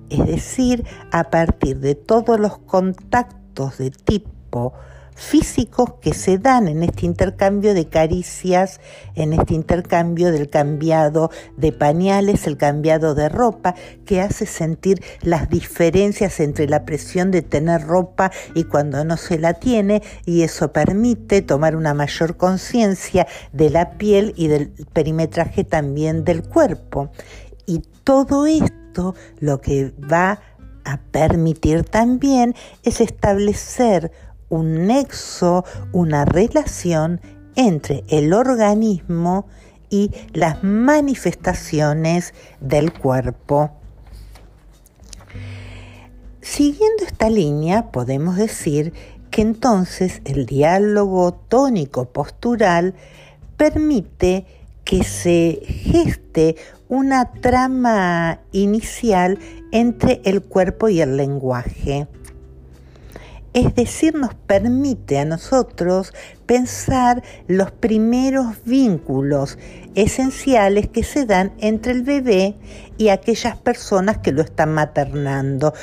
es 0.08 0.26
decir, 0.26 0.84
a 1.12 1.30
partir 1.30 1.80
de 1.80 1.94
todos 1.94 2.38
los 2.38 2.58
contactos 2.58 3.78
de 3.78 3.90
tipo 3.90 4.72
físicos 5.14 5.94
que 6.00 6.14
se 6.14 6.38
dan 6.38 6.68
en 6.68 6.82
este 6.82 7.06
intercambio 7.06 7.74
de 7.74 7.88
caricias, 7.88 8.80
en 9.14 9.32
este 9.32 9.54
intercambio 9.54 10.32
del 10.32 10.48
cambiado 10.48 11.30
de 11.56 11.72
pañales, 11.72 12.46
el 12.46 12.56
cambiado 12.56 13.14
de 13.14 13.28
ropa, 13.28 13.74
que 14.04 14.20
hace 14.20 14.46
sentir 14.46 15.02
las 15.22 15.48
diferencias 15.48 16.40
entre 16.40 16.68
la 16.68 16.84
presión 16.84 17.30
de 17.30 17.42
tener 17.42 17.82
ropa 17.82 18.30
y 18.54 18.64
cuando 18.64 19.04
no 19.04 19.16
se 19.16 19.38
la 19.38 19.54
tiene, 19.54 20.02
y 20.24 20.42
eso 20.42 20.72
permite 20.72 21.42
tomar 21.42 21.76
una 21.76 21.94
mayor 21.94 22.36
conciencia 22.36 23.26
de 23.52 23.70
la 23.70 23.92
piel 23.92 24.32
y 24.36 24.48
del 24.48 24.70
perimetraje 24.92 25.64
también 25.64 26.24
del 26.24 26.42
cuerpo. 26.42 27.10
Y 27.66 27.82
todo 28.04 28.46
esto 28.46 29.14
lo 29.38 29.60
que 29.60 29.92
va 30.10 30.40
a 30.84 30.98
permitir 31.10 31.84
también 31.84 32.54
es 32.82 33.00
establecer 33.00 34.10
un 34.50 34.86
nexo, 34.86 35.64
una 35.92 36.26
relación 36.26 37.20
entre 37.56 38.04
el 38.08 38.34
organismo 38.34 39.46
y 39.88 40.10
las 40.32 40.62
manifestaciones 40.62 42.34
del 42.60 42.92
cuerpo. 42.92 43.70
Siguiendo 46.42 47.04
esta 47.04 47.30
línea, 47.30 47.90
podemos 47.90 48.36
decir 48.36 48.92
que 49.30 49.42
entonces 49.42 50.20
el 50.24 50.46
diálogo 50.46 51.32
tónico 51.32 52.06
postural 52.06 52.94
permite 53.56 54.46
que 54.84 55.04
se 55.04 55.60
geste 55.64 56.56
una 56.88 57.32
trama 57.32 58.40
inicial 58.50 59.38
entre 59.70 60.20
el 60.24 60.42
cuerpo 60.42 60.88
y 60.88 61.00
el 61.00 61.16
lenguaje 61.16 62.08
es 63.52 63.74
decir, 63.74 64.14
nos 64.14 64.34
permite 64.34 65.18
a 65.18 65.24
nosotros 65.24 66.12
pensar 66.50 67.22
los 67.46 67.70
primeros 67.70 68.64
vínculos 68.64 69.56
esenciales 69.94 70.88
que 70.88 71.04
se 71.04 71.24
dan 71.24 71.52
entre 71.58 71.92
el 71.92 72.02
bebé 72.02 72.56
y 72.98 73.10
aquellas 73.10 73.56
personas 73.56 74.18
que 74.18 74.32
lo 74.32 74.42
están 74.42 74.74
maternando. 74.74 75.74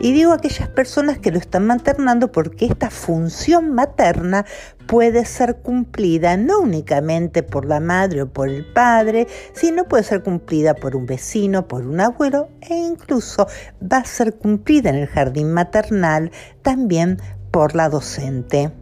Y 0.00 0.10
digo 0.10 0.32
aquellas 0.32 0.68
personas 0.68 1.20
que 1.20 1.30
lo 1.30 1.38
están 1.38 1.64
maternando 1.68 2.32
porque 2.32 2.66
esta 2.66 2.90
función 2.90 3.72
materna 3.72 4.46
puede 4.88 5.24
ser 5.26 5.58
cumplida 5.58 6.36
no 6.36 6.58
únicamente 6.58 7.44
por 7.44 7.64
la 7.64 7.78
madre 7.78 8.22
o 8.22 8.28
por 8.28 8.48
el 8.48 8.64
padre, 8.72 9.28
sino 9.52 9.84
puede 9.84 10.02
ser 10.02 10.24
cumplida 10.24 10.74
por 10.74 10.96
un 10.96 11.06
vecino, 11.06 11.68
por 11.68 11.86
un 11.86 12.00
abuelo 12.00 12.48
e 12.62 12.74
incluso 12.74 13.46
va 13.80 13.98
a 13.98 14.04
ser 14.04 14.34
cumplida 14.34 14.90
en 14.90 14.96
el 14.96 15.06
jardín 15.06 15.52
maternal 15.52 16.32
también 16.62 17.18
por 17.52 17.76
la 17.76 17.88
docente. 17.88 18.72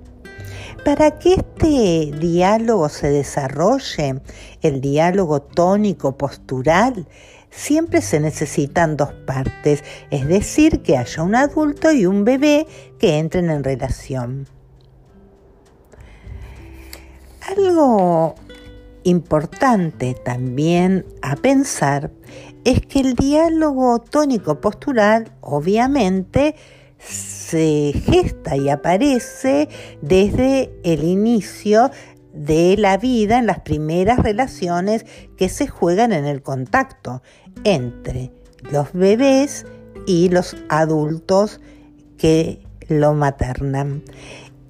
Para 0.84 1.18
que 1.18 1.34
este 1.34 2.12
diálogo 2.18 2.90
se 2.90 3.08
desarrolle, 3.08 4.20
el 4.60 4.82
diálogo 4.82 5.40
tónico 5.40 6.18
postural, 6.18 7.08
siempre 7.50 8.02
se 8.02 8.20
necesitan 8.20 8.98
dos 8.98 9.12
partes, 9.26 9.82
es 10.10 10.28
decir, 10.28 10.82
que 10.82 10.98
haya 10.98 11.22
un 11.22 11.36
adulto 11.36 11.90
y 11.90 12.04
un 12.04 12.24
bebé 12.24 12.66
que 12.98 13.18
entren 13.18 13.48
en 13.48 13.64
relación. 13.64 14.46
Algo 17.48 18.34
importante 19.04 20.14
también 20.22 21.06
a 21.22 21.36
pensar 21.36 22.10
es 22.64 22.80
que 22.82 23.00
el 23.00 23.14
diálogo 23.14 24.00
tónico 24.00 24.60
postural 24.60 25.32
obviamente 25.40 26.56
se 26.98 27.92
gesta 27.92 28.56
y 28.56 28.68
aparece 28.68 29.68
desde 30.00 30.72
el 30.82 31.04
inicio 31.04 31.90
de 32.32 32.76
la 32.76 32.96
vida 32.96 33.38
en 33.38 33.46
las 33.46 33.60
primeras 33.60 34.18
relaciones 34.18 35.06
que 35.36 35.48
se 35.48 35.68
juegan 35.68 36.12
en 36.12 36.24
el 36.24 36.42
contacto 36.42 37.22
entre 37.62 38.32
los 38.70 38.92
bebés 38.92 39.66
y 40.06 40.28
los 40.28 40.56
adultos 40.68 41.60
que 42.18 42.60
lo 42.88 43.14
maternan. 43.14 44.02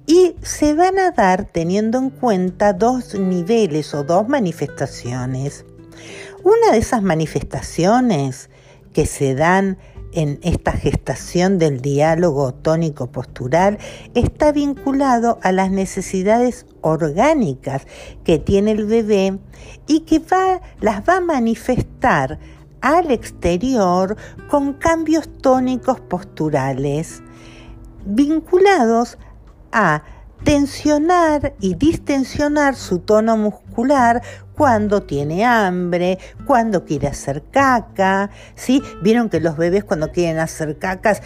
Y 0.05 0.35
se 0.43 0.75
van 0.75 0.99
a 0.99 1.11
dar 1.11 1.45
teniendo 1.45 1.97
en 1.97 2.11
cuenta 2.11 2.73
dos 2.73 3.15
niveles 3.15 3.95
o 3.95 4.03
dos 4.03 4.27
manifestaciones. 4.27 5.65
Una 6.43 6.71
de 6.71 6.77
esas 6.77 7.01
manifestaciones 7.01 8.51
que 8.93 9.07
se 9.07 9.33
dan 9.33 9.79
en 10.15 10.39
esta 10.41 10.71
gestación 10.71 11.59
del 11.59 11.81
diálogo 11.81 12.53
tónico 12.53 13.11
postural 13.11 13.77
está 14.15 14.51
vinculado 14.51 15.37
a 15.43 15.51
las 15.51 15.69
necesidades 15.69 16.65
orgánicas 16.81 17.85
que 18.23 18.39
tiene 18.39 18.71
el 18.71 18.85
bebé 18.85 19.37
y 19.87 20.01
que 20.01 20.19
va, 20.19 20.61
las 20.79 21.07
va 21.07 21.17
a 21.17 21.21
manifestar 21.21 22.39
al 22.81 23.11
exterior 23.11 24.15
con 24.49 24.73
cambios 24.73 25.27
tónicos 25.41 25.99
posturales 25.99 27.21
vinculados 28.05 29.17
a 29.71 30.03
tensionar 30.43 31.55
y 31.59 31.75
distensionar 31.75 32.75
su 32.75 32.99
tono 32.99 33.37
muscular 33.37 34.21
cuando 34.55 35.03
tiene 35.03 35.45
hambre, 35.45 36.17
cuando 36.45 36.85
quiere 36.85 37.07
hacer 37.07 37.43
caca, 37.51 38.29
¿sí? 38.55 38.81
Vieron 39.01 39.29
que 39.29 39.39
los 39.39 39.57
bebés 39.57 39.83
cuando 39.83 40.11
quieren 40.11 40.39
hacer 40.39 40.77
cacas 40.77 41.21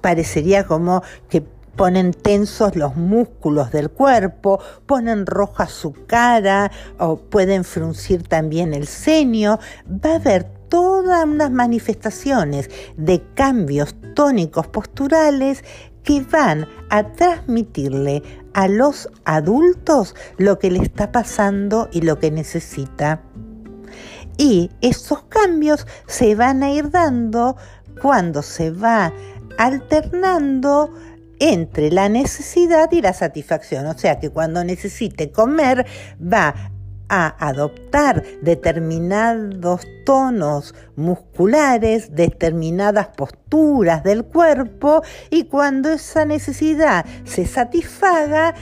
parecería 0.00 0.64
como 0.64 1.02
que 1.28 1.42
ponen 1.76 2.12
tensos 2.12 2.76
los 2.76 2.96
músculos 2.96 3.72
del 3.72 3.90
cuerpo, 3.90 4.60
ponen 4.86 5.26
roja 5.26 5.66
su 5.66 5.92
cara 6.06 6.70
o 6.98 7.16
pueden 7.16 7.64
fruncir 7.64 8.22
también 8.22 8.74
el 8.74 8.86
ceño, 8.86 9.58
va 9.88 10.12
a 10.12 10.16
haber 10.16 10.44
todas 10.68 11.24
unas 11.24 11.50
manifestaciones 11.50 12.70
de 12.96 13.22
cambios 13.34 13.94
tónicos 14.14 14.66
posturales 14.66 15.64
que 16.04 16.20
van 16.22 16.66
a 16.90 17.12
transmitirle 17.12 18.22
a 18.54 18.68
los 18.68 19.08
adultos 19.24 20.14
lo 20.36 20.58
que 20.58 20.70
le 20.70 20.80
está 20.80 21.12
pasando 21.12 21.88
y 21.92 22.02
lo 22.02 22.18
que 22.18 22.30
necesita. 22.30 23.22
Y 24.36 24.70
esos 24.80 25.22
cambios 25.24 25.86
se 26.06 26.34
van 26.34 26.62
a 26.62 26.70
ir 26.70 26.90
dando 26.90 27.56
cuando 28.00 28.42
se 28.42 28.70
va 28.70 29.12
alternando 29.58 30.92
entre 31.38 31.90
la 31.90 32.08
necesidad 32.08 32.90
y 32.92 33.02
la 33.02 33.12
satisfacción. 33.12 33.86
O 33.86 33.98
sea 33.98 34.20
que 34.20 34.30
cuando 34.30 34.64
necesite 34.64 35.30
comer 35.32 35.86
va 36.20 36.71
a 37.14 37.36
adoptar 37.46 38.24
determinados 38.40 39.86
tonos 40.06 40.74
musculares, 40.96 42.14
determinadas 42.14 43.08
posturas 43.08 44.02
del 44.02 44.24
cuerpo 44.24 45.02
y 45.28 45.44
cuando 45.44 45.90
esa 45.90 46.24
necesidad 46.24 47.04
se 47.24 47.44
satisfaga, 47.44 48.54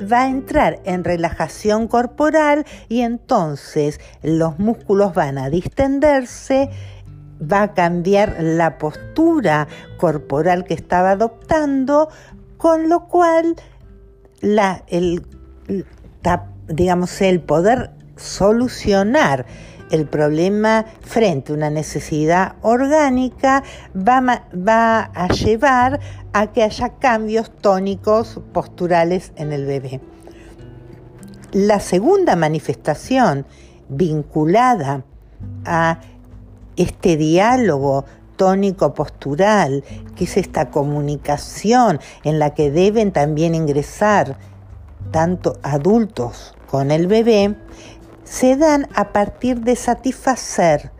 va 0.00 0.22
a 0.22 0.28
entrar 0.28 0.78
en 0.84 1.02
relajación 1.02 1.88
corporal 1.88 2.64
y 2.88 3.00
entonces 3.00 4.00
los 4.22 4.60
músculos 4.60 5.12
van 5.12 5.36
a 5.36 5.50
distenderse, 5.50 6.70
va 7.40 7.62
a 7.62 7.74
cambiar 7.74 8.36
la 8.38 8.78
postura 8.78 9.66
corporal 9.96 10.62
que 10.62 10.74
estaba 10.74 11.10
adoptando, 11.10 12.10
con 12.58 12.88
lo 12.88 13.08
cual 13.08 13.56
la, 14.40 14.84
el, 14.86 15.24
digamos, 16.68 17.20
el 17.20 17.40
poder 17.40 17.90
solucionar 18.16 19.46
el 19.90 20.06
problema 20.06 20.84
frente 21.00 21.52
a 21.52 21.56
una 21.56 21.70
necesidad 21.70 22.56
orgánica 22.62 23.62
va, 23.96 24.44
va, 24.54 25.10
a 25.14 25.28
llevar 25.28 26.00
a 26.32 26.48
que 26.48 26.62
haya 26.62 26.90
cambios 26.98 27.50
tónicos 27.50 28.40
posturales 28.52 29.32
en 29.36 29.52
el 29.52 29.64
bebé. 29.64 30.00
La 31.52 31.80
segunda 31.80 32.36
manifestación 32.36 33.46
vinculada 33.88 35.04
a 35.64 36.00
este 36.76 37.16
diálogo 37.16 38.04
tónico 38.36 38.92
postural, 38.94 39.82
que 40.14 40.24
es 40.24 40.36
esta 40.36 40.70
comunicación 40.70 41.98
en 42.24 42.38
la 42.38 42.54
que 42.54 42.70
deben 42.70 43.10
también 43.12 43.54
ingresar 43.54 44.36
tanto 45.10 45.58
adultos 45.62 46.54
con 46.70 46.90
el 46.90 47.06
bebé, 47.06 47.56
se 48.24 48.56
dan 48.56 48.88
a 48.94 49.12
partir 49.12 49.60
de 49.60 49.74
satisfacer 49.76 50.92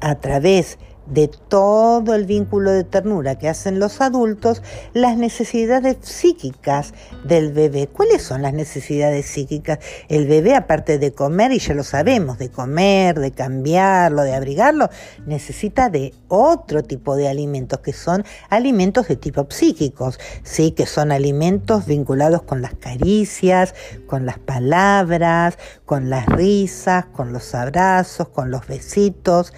a 0.00 0.14
través 0.16 0.78
de 1.10 1.28
todo 1.28 2.14
el 2.14 2.26
vínculo 2.26 2.70
de 2.70 2.84
ternura 2.84 3.38
que 3.38 3.48
hacen 3.48 3.78
los 3.78 4.00
adultos, 4.00 4.62
las 4.92 5.16
necesidades 5.16 5.96
psíquicas 6.02 6.92
del 7.24 7.52
bebé. 7.52 7.88
¿Cuáles 7.88 8.22
son 8.22 8.42
las 8.42 8.52
necesidades 8.52 9.26
psíquicas? 9.26 9.78
El 10.08 10.26
bebé, 10.26 10.54
aparte 10.54 10.98
de 10.98 11.12
comer, 11.12 11.52
y 11.52 11.58
ya 11.58 11.74
lo 11.74 11.84
sabemos, 11.84 12.38
de 12.38 12.50
comer, 12.50 13.18
de 13.18 13.30
cambiarlo, 13.32 14.22
de 14.22 14.34
abrigarlo, 14.34 14.90
necesita 15.26 15.88
de 15.88 16.14
otro 16.28 16.82
tipo 16.82 17.16
de 17.16 17.28
alimentos, 17.28 17.80
que 17.80 17.92
son 17.92 18.24
alimentos 18.50 19.08
de 19.08 19.16
tipo 19.16 19.46
psíquicos, 19.48 20.18
¿sí? 20.42 20.72
que 20.72 20.86
son 20.86 21.12
alimentos 21.12 21.86
vinculados 21.86 22.42
con 22.42 22.62
las 22.62 22.74
caricias, 22.74 23.74
con 24.06 24.26
las 24.26 24.38
palabras, 24.38 25.58
con 25.84 26.10
las 26.10 26.26
risas, 26.26 27.06
con 27.06 27.32
los 27.32 27.54
abrazos, 27.54 28.28
con 28.28 28.50
los 28.50 28.66
besitos. 28.66 29.52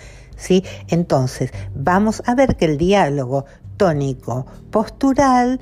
Entonces, 0.88 1.52
vamos 1.74 2.22
a 2.26 2.34
ver 2.34 2.56
que 2.56 2.64
el 2.64 2.78
diálogo 2.78 3.44
tónico 3.76 4.46
postural 4.70 5.60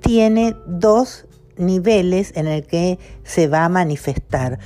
tiene 0.00 0.56
dos 0.66 1.26
niveles 1.56 2.32
en 2.36 2.46
el 2.46 2.66
que 2.66 2.98
se 3.24 3.48
va 3.48 3.64
a 3.64 3.68
manifestar. 3.68 4.58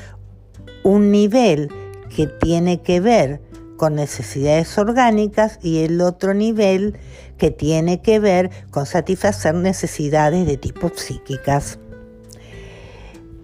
Un 0.84 1.10
nivel 1.10 1.70
que 2.14 2.26
tiene 2.26 2.82
que 2.82 3.00
ver 3.00 3.40
con 3.76 3.94
necesidades 3.94 4.76
orgánicas 4.78 5.58
y 5.62 5.84
el 5.84 6.00
otro 6.00 6.34
nivel 6.34 6.98
que 7.38 7.50
tiene 7.50 8.02
que 8.02 8.20
ver 8.20 8.50
con 8.70 8.86
satisfacer 8.86 9.54
necesidades 9.54 10.46
de 10.46 10.56
tipo 10.56 10.90
psíquicas. 10.94 11.78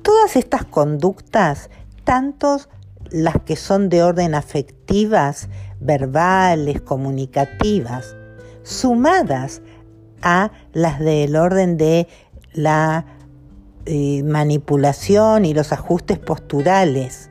Todas 0.03 0.37
estas 0.37 0.65
conductas, 0.65 1.71
tantos 2.05 2.69
las 3.11 3.37
que 3.42 3.57
son 3.57 3.88
de 3.88 4.03
orden 4.03 4.35
afectivas, 4.35 5.49
verbales, 5.81 6.81
comunicativas, 6.81 8.16
sumadas 8.62 9.62
a 10.23 10.51
las 10.73 10.99
del 10.99 11.37
orden 11.37 11.77
de 11.77 12.09
la 12.53 13.07
eh, 13.87 14.23
manipulación 14.25 15.44
y 15.44 15.55
los 15.55 15.73
ajustes 15.73 16.18
posturales 16.18 17.31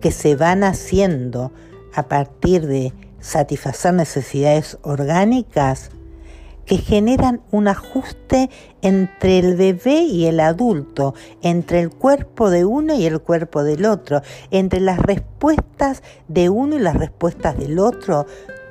que 0.00 0.12
se 0.12 0.36
van 0.36 0.64
haciendo 0.64 1.52
a 1.94 2.04
partir 2.04 2.66
de 2.66 2.92
satisfacer 3.20 3.94
necesidades 3.94 4.78
orgánicas, 4.82 5.90
que 6.68 6.76
generan 6.76 7.40
un 7.50 7.66
ajuste 7.66 8.50
entre 8.82 9.38
el 9.38 9.56
bebé 9.56 10.02
y 10.02 10.26
el 10.26 10.38
adulto, 10.38 11.14
entre 11.40 11.80
el 11.80 11.90
cuerpo 11.90 12.50
de 12.50 12.66
uno 12.66 12.94
y 12.94 13.06
el 13.06 13.20
cuerpo 13.20 13.64
del 13.64 13.86
otro, 13.86 14.20
entre 14.50 14.80
las 14.80 14.98
respuestas 14.98 16.02
de 16.28 16.50
uno 16.50 16.76
y 16.76 16.80
las 16.80 16.94
respuestas 16.94 17.58
del 17.58 17.78
otro. 17.78 18.26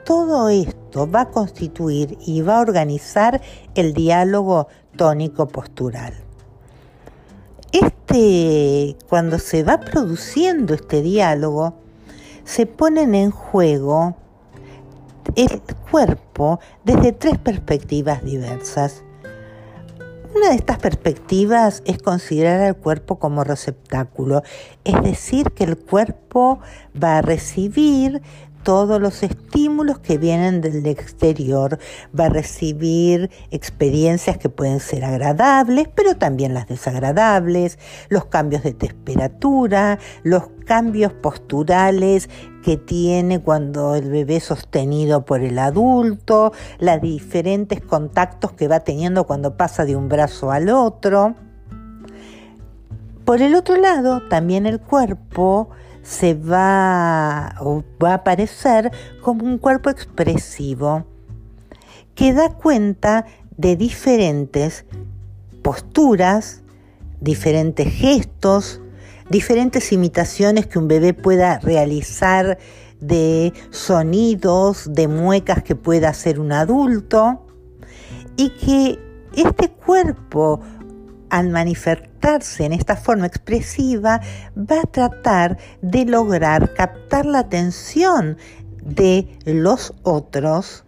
Todo 0.06 0.48
esto 0.48 1.10
va 1.10 1.22
a 1.22 1.32
constituir 1.32 2.20
y 2.24 2.42
va 2.42 2.60
a 2.60 2.62
organizar 2.62 3.42
el 3.74 3.94
diálogo 3.94 4.68
tónico 4.96 5.48
postural. 5.48 6.14
Este, 7.72 8.96
cuando 9.10 9.40
se 9.40 9.64
va 9.64 9.80
produciendo 9.80 10.76
este 10.76 11.02
diálogo, 11.02 11.74
se 12.46 12.68
ponen 12.68 13.16
en 13.16 13.32
juego 13.32 14.16
el 15.38 15.62
cuerpo 15.92 16.60
desde 16.84 17.14
tres 17.14 17.38
perspectivas 17.38 18.24
diversas. 18.24 19.04
Una 20.36 20.50
de 20.50 20.56
estas 20.56 20.80
perspectivas 20.80 21.82
es 21.86 22.00
considerar 22.00 22.62
al 22.62 22.76
cuerpo 22.76 23.18
como 23.18 23.44
receptáculo, 23.44 24.44
es 24.84 25.02
decir, 25.02 25.52
que 25.52 25.64
el 25.64 25.78
cuerpo 25.78 26.60
va 27.02 27.20
a 27.20 27.22
recibir 27.22 28.22
todos 28.68 29.00
los 29.00 29.24
estímulos 29.24 30.00
que 30.00 30.18
vienen 30.18 30.60
del 30.60 30.86
exterior, 30.88 31.80
va 32.20 32.26
a 32.26 32.30
recibir 32.30 33.32
experiencias 33.50 34.38
que 34.38 34.50
pueden 34.50 34.82
ser 34.82 35.06
agradables, 35.06 35.88
pero 35.96 36.18
también 36.18 36.54
las 36.54 36.68
desagradables, 36.68 37.80
los 38.10 38.26
cambios 38.26 38.64
de 38.64 38.74
temperatura, 38.74 40.00
los 40.24 40.50
cambios 40.66 41.14
posturales 41.14 42.30
que 42.62 42.76
tiene 42.76 43.40
cuando 43.40 43.96
el 43.96 44.12
bebé 44.12 44.36
es 44.36 44.44
sostenido 44.44 45.24
por 45.24 45.40
el 45.40 45.60
adulto, 45.60 46.52
los 46.80 47.00
diferentes 47.00 47.80
contactos 47.80 48.52
que 48.52 48.68
va 48.68 48.82
teniendo 48.82 49.24
cuando 49.24 49.56
pasa 49.56 49.86
de 49.86 49.96
un 49.96 50.10
brazo 50.10 50.52
al 50.52 50.68
otro. 50.68 51.36
Por 53.24 53.42
el 53.42 53.56
otro 53.56 53.78
lado, 53.78 54.28
también 54.28 54.66
el 54.66 54.82
cuerpo 54.82 55.70
se 56.08 56.36
va, 56.36 57.54
va 58.02 58.12
a 58.12 58.14
aparecer 58.14 58.92
como 59.22 59.44
un 59.46 59.58
cuerpo 59.58 59.90
expresivo 59.90 61.06
que 62.16 62.34
da 62.34 62.54
cuenta 62.54 63.26
de 63.58 63.76
diferentes 63.76 64.86
posturas, 65.62 66.64
diferentes 67.20 67.92
gestos, 67.92 68.80
diferentes 69.30 69.92
imitaciones 69.92 70.66
que 70.66 70.80
un 70.80 70.88
bebé 70.88 71.14
pueda 71.14 71.60
realizar 71.60 72.58
de 73.02 73.52
sonidos, 73.72 74.90
de 74.94 75.10
muecas 75.10 75.62
que 75.62 75.76
pueda 75.76 76.08
hacer 76.08 76.40
un 76.40 76.54
adulto 76.54 77.46
y 78.38 78.52
que 78.52 78.98
este 79.36 79.70
cuerpo 79.70 80.62
al 81.30 81.50
manifestarse 81.50 82.66
en 82.66 82.74
esta 82.74 82.96
forma 82.96 83.28
expresiva, 83.28 84.22
va 84.58 84.82
a 84.82 84.92
tratar 84.92 85.58
de 85.82 86.06
lograr 86.06 86.74
captar 86.74 87.26
la 87.26 87.40
atención 87.40 88.38
de 88.84 89.28
los 89.46 89.94
otros 90.04 90.86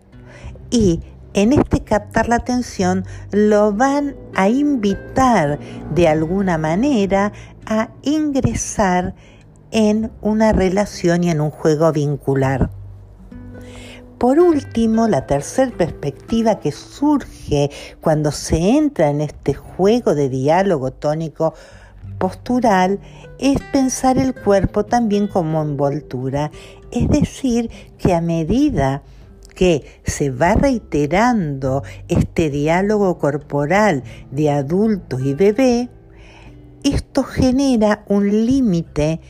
y 0.69 1.01
en 1.33 1.53
este 1.53 1.81
captar 1.81 2.27
la 2.27 2.37
atención 2.37 3.05
lo 3.31 3.71
van 3.71 4.15
a 4.35 4.49
invitar 4.49 5.59
de 5.93 6.07
alguna 6.07 6.57
manera 6.57 7.31
a 7.65 7.89
ingresar 8.01 9.13
en 9.71 10.11
una 10.21 10.51
relación 10.53 11.23
y 11.23 11.29
en 11.29 11.41
un 11.41 11.51
juego 11.51 11.91
vincular. 11.91 12.71
Por 14.19 14.41
último, 14.41 15.07
la 15.07 15.25
tercera 15.25 15.71
perspectiva 15.71 16.59
que 16.59 16.73
surge 16.73 17.71
cuando 18.01 18.33
se 18.33 18.57
entra 18.77 19.09
en 19.09 19.21
este 19.21 19.53
juego 19.53 20.13
de 20.13 20.27
diálogo 20.27 20.91
tónico 20.91 21.53
postural 22.17 22.99
es 23.39 23.61
pensar 23.71 24.17
el 24.17 24.35
cuerpo 24.35 24.83
también 24.83 25.27
como 25.27 25.61
envoltura, 25.61 26.51
es 26.91 27.07
decir, 27.07 27.69
que 27.97 28.13
a 28.13 28.19
medida 28.19 29.03
que 29.55 29.85
se 30.03 30.31
va 30.31 30.53
reiterando 30.53 31.83
este 32.09 32.49
diálogo 32.49 33.17
corporal 33.19 34.03
de 34.31 34.49
adulto 34.49 35.17
y 35.17 35.33
bebé, 35.33 35.89
esto 36.83 37.23
genera 37.23 38.03
un 38.09 38.45
límite 38.45 39.21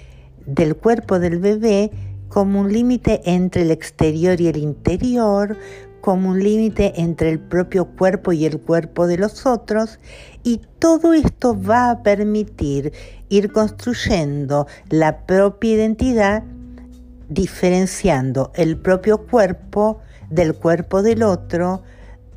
del 0.47 0.75
cuerpo 0.75 1.19
del 1.19 1.37
bebé 1.37 1.91
como 2.29 2.61
un 2.61 2.71
límite 2.71 3.21
entre 3.25 3.63
el 3.63 3.71
exterior 3.71 4.39
y 4.39 4.47
el 4.47 4.57
interior, 4.57 5.57
como 6.01 6.29
un 6.29 6.39
límite 6.41 7.01
entre 7.01 7.29
el 7.29 7.39
propio 7.39 7.85
cuerpo 7.85 8.31
y 8.31 8.45
el 8.45 8.59
cuerpo 8.59 9.07
de 9.07 9.17
los 9.17 9.45
otros, 9.45 9.99
y 10.43 10.61
todo 10.79 11.13
esto 11.13 11.59
va 11.61 11.89
a 11.89 12.03
permitir 12.03 12.93
ir 13.27 13.51
construyendo 13.51 14.67
la 14.89 15.25
propia 15.25 15.73
identidad, 15.73 16.43
diferenciando 17.27 18.51
el 18.55 18.77
propio 18.77 19.27
cuerpo 19.27 19.99
del 20.29 20.55
cuerpo 20.55 21.01
del 21.01 21.23
otro, 21.23 21.83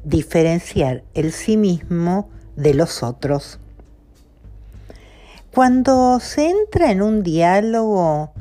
diferenciar 0.05 1.05
el 1.15 1.33
sí 1.33 1.57
mismo 1.57 2.29
de 2.57 2.75
los 2.75 3.03
otros. 3.03 3.61
Cuando 5.55 6.19
se 6.21 6.49
entra 6.49 6.91
en 6.91 7.03
un 7.03 7.23
diálogo 7.23 8.33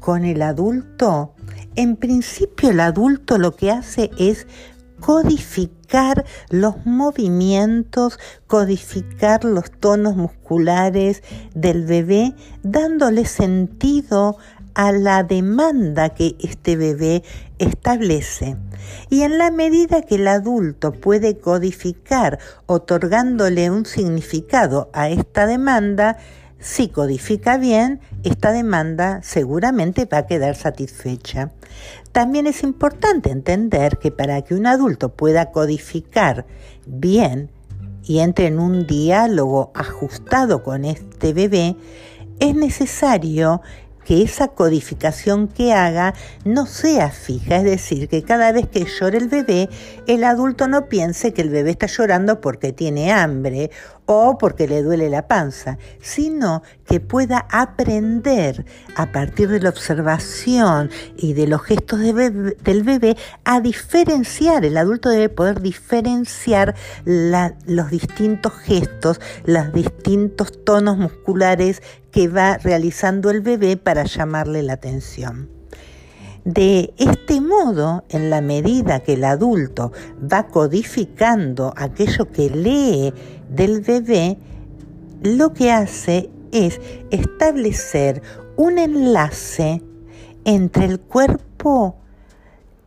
con 0.00 0.24
el 0.24 0.42
adulto, 0.42 1.34
en 1.76 1.96
principio 1.96 2.70
el 2.70 2.80
adulto 2.80 3.38
lo 3.38 3.54
que 3.54 3.70
hace 3.70 4.10
es 4.18 4.46
codificar 5.00 6.24
los 6.50 6.84
movimientos, 6.84 8.18
codificar 8.46 9.44
los 9.44 9.70
tonos 9.70 10.16
musculares 10.16 11.22
del 11.54 11.84
bebé, 11.84 12.34
dándole 12.62 13.24
sentido 13.24 14.36
a 14.74 14.92
la 14.92 15.24
demanda 15.24 16.10
que 16.10 16.36
este 16.40 16.76
bebé 16.76 17.24
establece. 17.58 18.56
Y 19.10 19.22
en 19.22 19.38
la 19.38 19.50
medida 19.50 20.02
que 20.02 20.16
el 20.16 20.28
adulto 20.28 20.92
puede 20.92 21.38
codificar, 21.38 22.38
otorgándole 22.66 23.70
un 23.70 23.86
significado 23.86 24.88
a 24.92 25.08
esta 25.08 25.46
demanda, 25.46 26.18
si 26.60 26.88
codifica 26.88 27.56
bien, 27.56 28.00
esta 28.24 28.52
demanda 28.52 29.20
seguramente 29.22 30.06
va 30.06 30.18
a 30.18 30.26
quedar 30.26 30.56
satisfecha. 30.56 31.52
También 32.12 32.46
es 32.46 32.62
importante 32.62 33.30
entender 33.30 33.98
que 33.98 34.10
para 34.10 34.42
que 34.42 34.54
un 34.54 34.66
adulto 34.66 35.10
pueda 35.10 35.52
codificar 35.52 36.46
bien 36.86 37.50
y 38.02 38.20
entre 38.20 38.46
en 38.46 38.58
un 38.58 38.86
diálogo 38.86 39.70
ajustado 39.74 40.62
con 40.62 40.84
este 40.84 41.32
bebé, 41.32 41.76
es 42.40 42.54
necesario 42.54 43.60
que 44.04 44.22
esa 44.22 44.48
codificación 44.48 45.48
que 45.48 45.74
haga 45.74 46.14
no 46.46 46.64
sea 46.64 47.10
fija, 47.10 47.56
es 47.56 47.64
decir, 47.64 48.08
que 48.08 48.22
cada 48.22 48.52
vez 48.52 48.66
que 48.66 48.86
llore 48.86 49.18
el 49.18 49.28
bebé, 49.28 49.68
el 50.06 50.24
adulto 50.24 50.66
no 50.66 50.88
piense 50.88 51.34
que 51.34 51.42
el 51.42 51.50
bebé 51.50 51.72
está 51.72 51.86
llorando 51.86 52.40
porque 52.40 52.72
tiene 52.72 53.12
hambre 53.12 53.70
o 54.10 54.38
porque 54.38 54.66
le 54.66 54.82
duele 54.82 55.10
la 55.10 55.28
panza, 55.28 55.76
sino 56.00 56.62
que 56.86 56.98
pueda 56.98 57.46
aprender 57.50 58.64
a 58.96 59.12
partir 59.12 59.50
de 59.50 59.60
la 59.60 59.68
observación 59.68 60.90
y 61.18 61.34
de 61.34 61.46
los 61.46 61.62
gestos 61.62 62.00
del 62.00 62.82
bebé 62.84 63.18
a 63.44 63.60
diferenciar, 63.60 64.64
el 64.64 64.78
adulto 64.78 65.10
debe 65.10 65.28
poder 65.28 65.60
diferenciar 65.60 66.74
los 67.04 67.90
distintos 67.90 68.54
gestos, 68.54 69.20
los 69.44 69.74
distintos 69.74 70.64
tonos 70.64 70.96
musculares 70.96 71.82
que 72.10 72.28
va 72.28 72.56
realizando 72.56 73.28
el 73.28 73.42
bebé 73.42 73.76
para 73.76 74.04
llamarle 74.04 74.62
la 74.62 74.72
atención. 74.72 75.57
De 76.48 76.94
este 76.96 77.42
modo, 77.42 78.04
en 78.08 78.30
la 78.30 78.40
medida 78.40 79.00
que 79.00 79.12
el 79.12 79.24
adulto 79.24 79.92
va 80.32 80.46
codificando 80.46 81.74
aquello 81.76 82.32
que 82.32 82.48
lee 82.48 83.12
del 83.50 83.82
bebé, 83.82 84.38
lo 85.22 85.52
que 85.52 85.70
hace 85.70 86.30
es 86.50 86.80
establecer 87.10 88.22
un 88.56 88.78
enlace 88.78 89.82
entre 90.46 90.86
el 90.86 91.00
cuerpo 91.00 91.96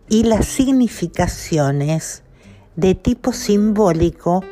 y 0.10 0.24
las 0.24 0.48
significaciones 0.48 2.24
de 2.76 2.96
tipo 2.96 3.32
simbólico 3.32 4.44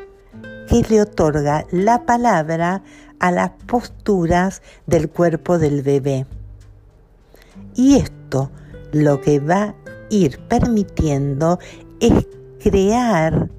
que 0.67 0.85
le 0.87 1.01
otorga 1.01 1.65
la 1.71 2.05
palabra 2.05 2.83
a 3.19 3.31
las 3.31 3.49
posturas 3.65 4.61
del 4.85 5.09
cuerpo 5.09 5.57
del 5.57 5.81
bebé. 5.81 6.27
Y 7.73 7.95
esto 7.95 8.51
lo 8.91 9.21
que 9.21 9.39
va 9.39 9.63
a 9.63 9.75
ir 10.09 10.39
permitiendo 10.47 11.59
es 11.99 12.27
crear 12.61 13.49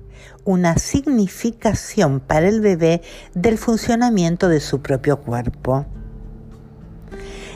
una 0.44 0.76
significación 0.78 2.20
para 2.20 2.48
el 2.48 2.60
bebé 2.60 3.02
del 3.34 3.58
funcionamiento 3.58 4.48
de 4.48 4.60
su 4.60 4.80
propio 4.80 5.20
cuerpo. 5.20 5.86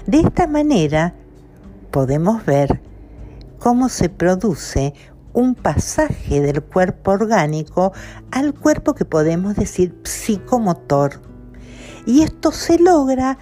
De 0.07 0.21
esta 0.21 0.47
manera 0.47 1.15
podemos 1.91 2.45
ver 2.45 2.81
cómo 3.59 3.89
se 3.89 4.09
produce 4.09 4.95
un 5.33 5.55
pasaje 5.55 6.41
del 6.41 6.63
cuerpo 6.63 7.13
orgánico 7.13 7.93
al 8.31 8.55
cuerpo 8.55 8.95
que 8.95 9.05
podemos 9.05 9.57
decir 9.57 9.99
psicomotor. 10.05 11.21
Y 12.07 12.23
esto 12.23 12.53
se 12.53 12.79
logra 12.79 13.39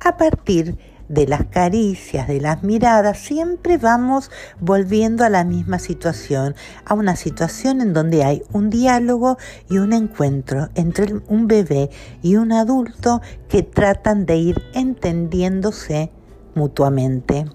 a 0.00 0.16
partir 0.16 0.76
de 0.76 0.95
las 1.08 1.44
caricias, 1.46 2.28
de 2.28 2.40
las 2.40 2.62
miradas, 2.62 3.18
siempre 3.18 3.78
vamos 3.78 4.30
volviendo 4.60 5.24
a 5.24 5.28
la 5.28 5.44
misma 5.44 5.78
situación, 5.78 6.54
a 6.84 6.94
una 6.94 7.16
situación 7.16 7.80
en 7.80 7.92
donde 7.92 8.24
hay 8.24 8.42
un 8.52 8.70
diálogo 8.70 9.36
y 9.68 9.78
un 9.78 9.92
encuentro 9.92 10.68
entre 10.74 11.14
un 11.28 11.46
bebé 11.46 11.90
y 12.22 12.36
un 12.36 12.52
adulto 12.52 13.20
que 13.48 13.62
tratan 13.62 14.26
de 14.26 14.36
ir 14.36 14.62
entendiéndose 14.74 16.10
mutuamente. 16.54 17.46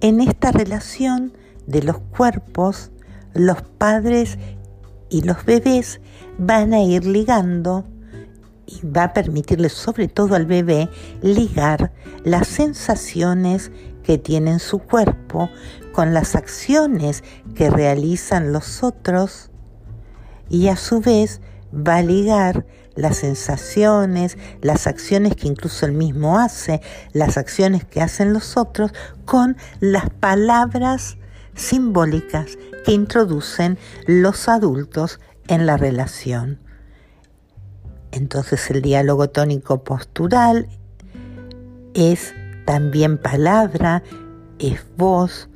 En 0.00 0.20
esta 0.20 0.50
relación 0.50 1.32
de 1.66 1.82
los 1.82 1.98
cuerpos, 1.98 2.90
los 3.34 3.62
padres 3.62 4.38
y 5.08 5.22
los 5.22 5.44
bebés 5.44 6.00
van 6.38 6.72
a 6.72 6.82
ir 6.82 7.04
ligando 7.04 7.84
y 8.72 8.86
va 8.86 9.04
a 9.04 9.12
permitirle 9.12 9.68
sobre 9.68 10.08
todo 10.08 10.34
al 10.34 10.46
bebé 10.46 10.88
ligar 11.20 11.92
las 12.24 12.48
sensaciones 12.48 13.70
que 14.02 14.18
tiene 14.18 14.52
en 14.52 14.60
su 14.60 14.78
cuerpo 14.78 15.50
con 15.92 16.14
las 16.14 16.34
acciones 16.34 17.22
que 17.54 17.70
realizan 17.70 18.52
los 18.52 18.82
otros 18.82 19.50
y 20.48 20.68
a 20.68 20.76
su 20.76 21.00
vez 21.00 21.40
va 21.74 21.96
a 21.96 22.02
ligar 22.02 22.66
las 22.94 23.18
sensaciones, 23.18 24.36
las 24.60 24.86
acciones 24.86 25.34
que 25.34 25.48
incluso 25.48 25.86
él 25.86 25.92
mismo 25.92 26.38
hace, 26.38 26.82
las 27.12 27.38
acciones 27.38 27.84
que 27.84 28.02
hacen 28.02 28.32
los 28.32 28.56
otros, 28.56 28.92
con 29.24 29.56
las 29.80 30.10
palabras 30.10 31.16
simbólicas 31.54 32.58
que 32.84 32.92
introducen 32.92 33.78
los 34.06 34.48
adultos 34.48 35.20
en 35.48 35.66
la 35.66 35.76
relación. 35.76 36.58
Entonces 38.12 38.70
el 38.70 38.82
diálogo 38.82 39.30
tónico 39.30 39.82
postural 39.82 40.68
es 41.94 42.34
también 42.66 43.18
palabra, 43.18 44.02
es 44.58 44.80
voz, 44.96 45.48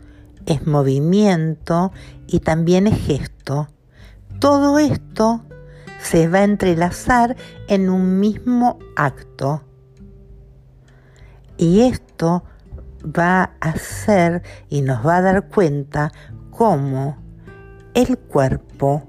es 0.47 0.67
movimiento 0.67 1.93
y 2.27 2.41
también 2.41 2.87
es 2.87 2.99
gesto. 2.99 3.69
Todo 4.41 4.79
esto 4.79 5.43
se 6.01 6.29
va 6.29 6.39
a 6.39 6.45
entrelazar 6.45 7.37
en 7.69 7.91
un 7.91 8.21
mismo 8.21 8.79
acto. 8.97 9.63
Y 11.59 11.83
esto 11.83 12.45
va 13.05 13.55
a 13.61 13.71
hacer 13.71 14.43
y 14.69 14.83
nos 14.83 15.07
va 15.07 15.19
a 15.19 15.23
dar 15.23 15.49
cuenta 15.49 16.13
cómo 16.51 17.17
el 17.95 18.19
cuerpo 18.19 19.07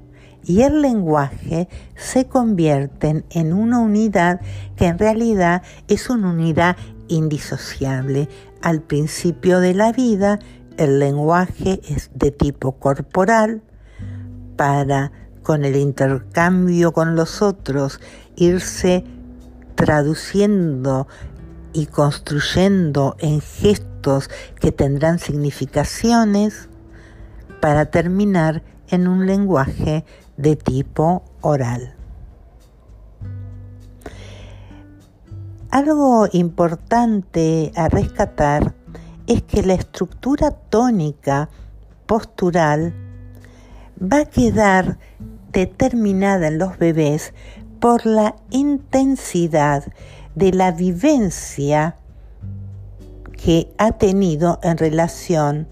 y 0.47 0.61
el 0.61 0.81
lenguaje 0.81 1.67
se 1.95 2.25
convierten 2.25 3.25
en 3.29 3.51
una 3.51 3.79
unidad 3.79 4.39
que 4.77 4.85
en 4.85 4.97
realidad 4.97 5.61
es 5.89 6.09
una 6.09 6.31
unidad 6.31 6.77
indisociable. 7.09 8.29
Al 8.61 8.81
principio 8.81 9.59
de 9.59 9.73
la 9.73 9.91
vida, 9.91 10.39
el 10.77 10.99
lenguaje 10.99 11.81
es 11.89 12.11
de 12.15 12.31
tipo 12.31 12.79
corporal 12.79 13.61
para 14.55 15.11
con 15.43 15.65
el 15.65 15.75
intercambio 15.75 16.93
con 16.93 17.15
los 17.15 17.41
otros 17.41 17.99
irse 18.37 19.03
traduciendo 19.75 21.07
y 21.73 21.87
construyendo 21.87 23.17
en 23.19 23.41
gestos 23.41 24.29
que 24.59 24.71
tendrán 24.71 25.19
significaciones 25.19 26.69
para 27.59 27.87
terminar 27.87 28.63
en 28.89 29.07
un 29.07 29.25
lenguaje 29.25 30.05
de 30.37 30.55
tipo 30.55 31.23
oral. 31.41 31.93
Algo 35.69 36.27
importante 36.31 37.71
a 37.75 37.89
rescatar 37.89 38.73
es 39.27 39.43
que 39.43 39.63
la 39.63 39.73
estructura 39.73 40.51
tónica 40.51 41.49
postural 42.05 42.93
va 44.01 44.21
a 44.21 44.25
quedar 44.25 44.97
determinada 45.51 46.47
en 46.47 46.57
los 46.57 46.77
bebés 46.77 47.33
por 47.79 48.05
la 48.05 48.35
intensidad 48.49 49.83
de 50.35 50.53
la 50.53 50.71
vivencia 50.71 51.97
que 53.33 53.71
ha 53.77 53.91
tenido 53.91 54.59
en 54.63 54.77
relación 54.77 55.67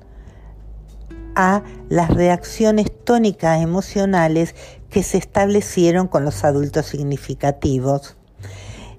a 1.36 1.64
las 1.90 2.10
reacciones 2.14 2.92
tónicas 3.04 3.62
emocionales 3.62 4.56
que 4.90 5.04
se 5.04 5.18
establecieron 5.18 6.08
con 6.08 6.26
los 6.26 6.44
adultos 6.44 6.88
significativos. 6.88 8.16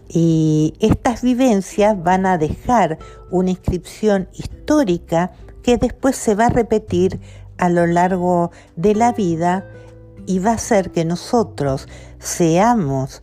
Y 0.09 0.75
estas 0.81 1.23
vivencias 1.23 2.01
van 2.03 2.27
a 2.27 2.39
dejar 2.39 2.99
una 3.31 3.51
inscripción 3.51 4.29
histórica 4.33 5.33
que 5.63 5.79
después 5.79 6.17
se 6.17 6.35
va 6.35 6.47
a 6.47 6.51
repetir 6.51 7.21
a 7.59 7.69
lo 7.69 7.87
largo 7.87 8.53
de 8.77 8.95
la 8.95 9.13
vida 9.13 9.67
y 10.27 10.39
va 10.39 10.51
a 10.53 10.55
hacer 10.55 10.93
que 10.93 11.05
nosotros 11.05 11.89
seamos 12.19 13.23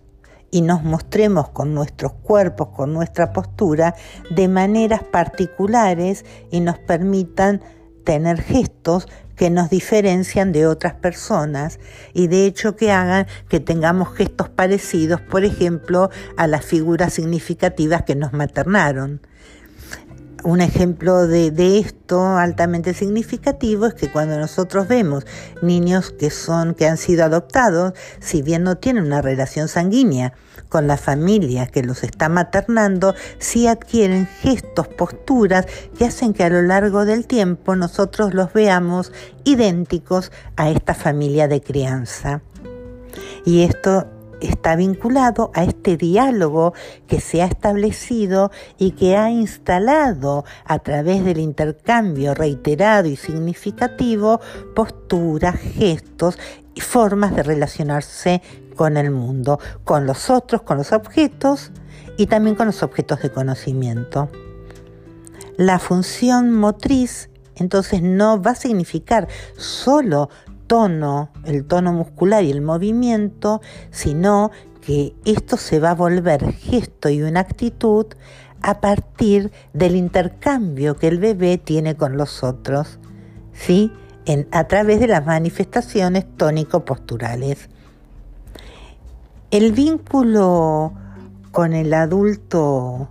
y 0.52 0.62
nos 0.62 0.84
mostremos 0.84 1.50
con 1.50 1.74
nuestros 1.74 2.14
cuerpos, 2.14 2.70
con 2.70 2.94
nuestra 2.94 3.34
postura, 3.34 3.96
de 4.30 4.48
maneras 4.48 5.04
particulares 5.04 6.26
y 6.52 6.60
nos 6.60 6.78
permitan 6.78 7.62
tener 8.04 8.42
gestos 8.42 9.08
que 9.36 9.50
nos 9.50 9.70
diferencian 9.70 10.52
de 10.52 10.68
otras 10.68 10.94
personas 10.94 11.80
y 12.14 12.28
de 12.28 12.46
hecho 12.46 12.76
que 12.76 12.92
hagan 12.92 13.28
que 13.50 13.60
tengamos 13.60 14.14
gestos 14.14 14.50
parecidos, 14.50 15.22
por 15.22 15.44
ejemplo, 15.44 16.10
a 16.38 16.48
las 16.48 16.66
figuras 16.66 17.14
significativas 17.14 18.04
que 18.04 18.16
nos 18.16 18.34
maternaron. 18.34 19.22
Un 20.44 20.60
ejemplo 20.60 21.26
de, 21.26 21.52
de, 21.52 21.80
esto 21.80 22.22
altamente 22.36 22.94
significativo 22.94 23.86
es 23.86 23.94
que 23.94 24.12
cuando 24.12 24.38
nosotros 24.38 24.90
vemos 24.90 25.26
niños 25.62 26.12
que 26.12 26.30
son, 26.30 26.76
que 26.76 26.86
han 26.86 26.98
sido 26.98 27.24
adoptados, 27.24 27.94
si 28.20 28.42
bien 28.42 28.64
no 28.64 28.78
tienen 28.78 29.06
una 29.06 29.22
relación 29.22 29.70
sanguínea 29.70 30.34
con 30.68 30.86
la 30.86 30.98
familia 30.98 31.68
que 31.68 31.82
los 31.82 32.04
está 32.04 32.28
maternando, 32.28 33.16
sí 33.40 33.68
adquieren 33.68 34.28
gestos, 34.42 34.88
posturas 34.90 35.66
que 35.98 36.06
hacen 36.06 36.34
que 36.34 36.44
a 36.44 36.50
lo 36.50 36.62
largo 36.62 37.06
del 37.06 37.26
tiempo 37.26 37.76
nosotros 37.76 38.34
los 38.34 38.52
veamos 38.52 39.14
idénticos 39.46 40.32
a 40.58 40.70
esta 40.70 40.94
familia 40.94 41.48
de 41.48 41.62
crianza. 41.62 42.42
Y 43.46 43.64
esto 43.64 44.08
está 44.48 44.76
vinculado 44.76 45.52
a 45.54 45.64
este 45.64 45.98
diálogo 45.98 46.74
que 47.08 47.20
se 47.20 47.42
ha 47.42 47.46
establecido 47.46 48.52
y 48.78 48.92
que 48.92 49.18
ha 49.18 49.30
instalado 49.30 50.46
a 50.66 50.80
través 50.80 51.24
del 51.24 51.40
intercambio 51.40 52.34
reiterado 52.34 53.08
y 53.08 53.16
significativo 53.16 54.40
posturas, 54.76 55.56
gestos 55.56 56.38
y 56.76 56.82
formas 56.82 57.36
de 57.36 57.44
relacionarse 57.44 58.42
con 58.76 58.98
el 58.98 59.12
mundo, 59.12 59.60
con 59.84 60.06
los 60.06 60.30
otros, 60.30 60.64
con 60.64 60.78
los 60.78 60.92
objetos 60.92 61.72
y 62.18 62.28
también 62.28 62.56
con 62.56 62.68
los 62.68 62.84
objetos 62.84 63.22
de 63.22 63.32
conocimiento. 63.32 64.30
La 65.58 65.78
función 65.80 66.52
motriz 66.52 67.30
entonces 67.56 68.02
no 68.02 68.42
va 68.42 68.52
a 68.52 68.56
significar 68.56 69.28
solo 69.56 70.30
tono, 70.68 71.30
el 71.46 71.66
tono 71.66 71.94
muscular 71.94 72.44
y 72.44 72.52
el 72.52 72.62
movimiento, 72.62 73.62
sino 73.92 74.52
que 74.82 75.14
esto 75.26 75.58
se 75.58 75.80
va 75.80 75.92
a 75.92 75.96
volver 75.96 76.54
gesto 76.54 77.10
y 77.10 77.22
una 77.22 77.40
actitud 77.40 78.08
a 78.62 78.80
partir 78.80 79.52
del 79.74 79.96
intercambio 79.96 80.96
que 80.96 81.08
el 81.08 81.20
bebé 81.20 81.58
tiene 81.58 81.96
con 81.96 82.18
los 82.18 82.44
otros, 82.44 83.00
¿sí? 83.54 83.92
En, 84.26 84.48
a 84.52 84.68
través 84.68 85.00
de 85.00 85.08
las 85.08 85.26
manifestaciones 85.26 86.26
tónico-posturales. 86.38 87.70
El 89.52 89.74
vínculo 89.74 90.94
con 91.52 91.74
el 91.74 91.94
adulto 91.94 93.10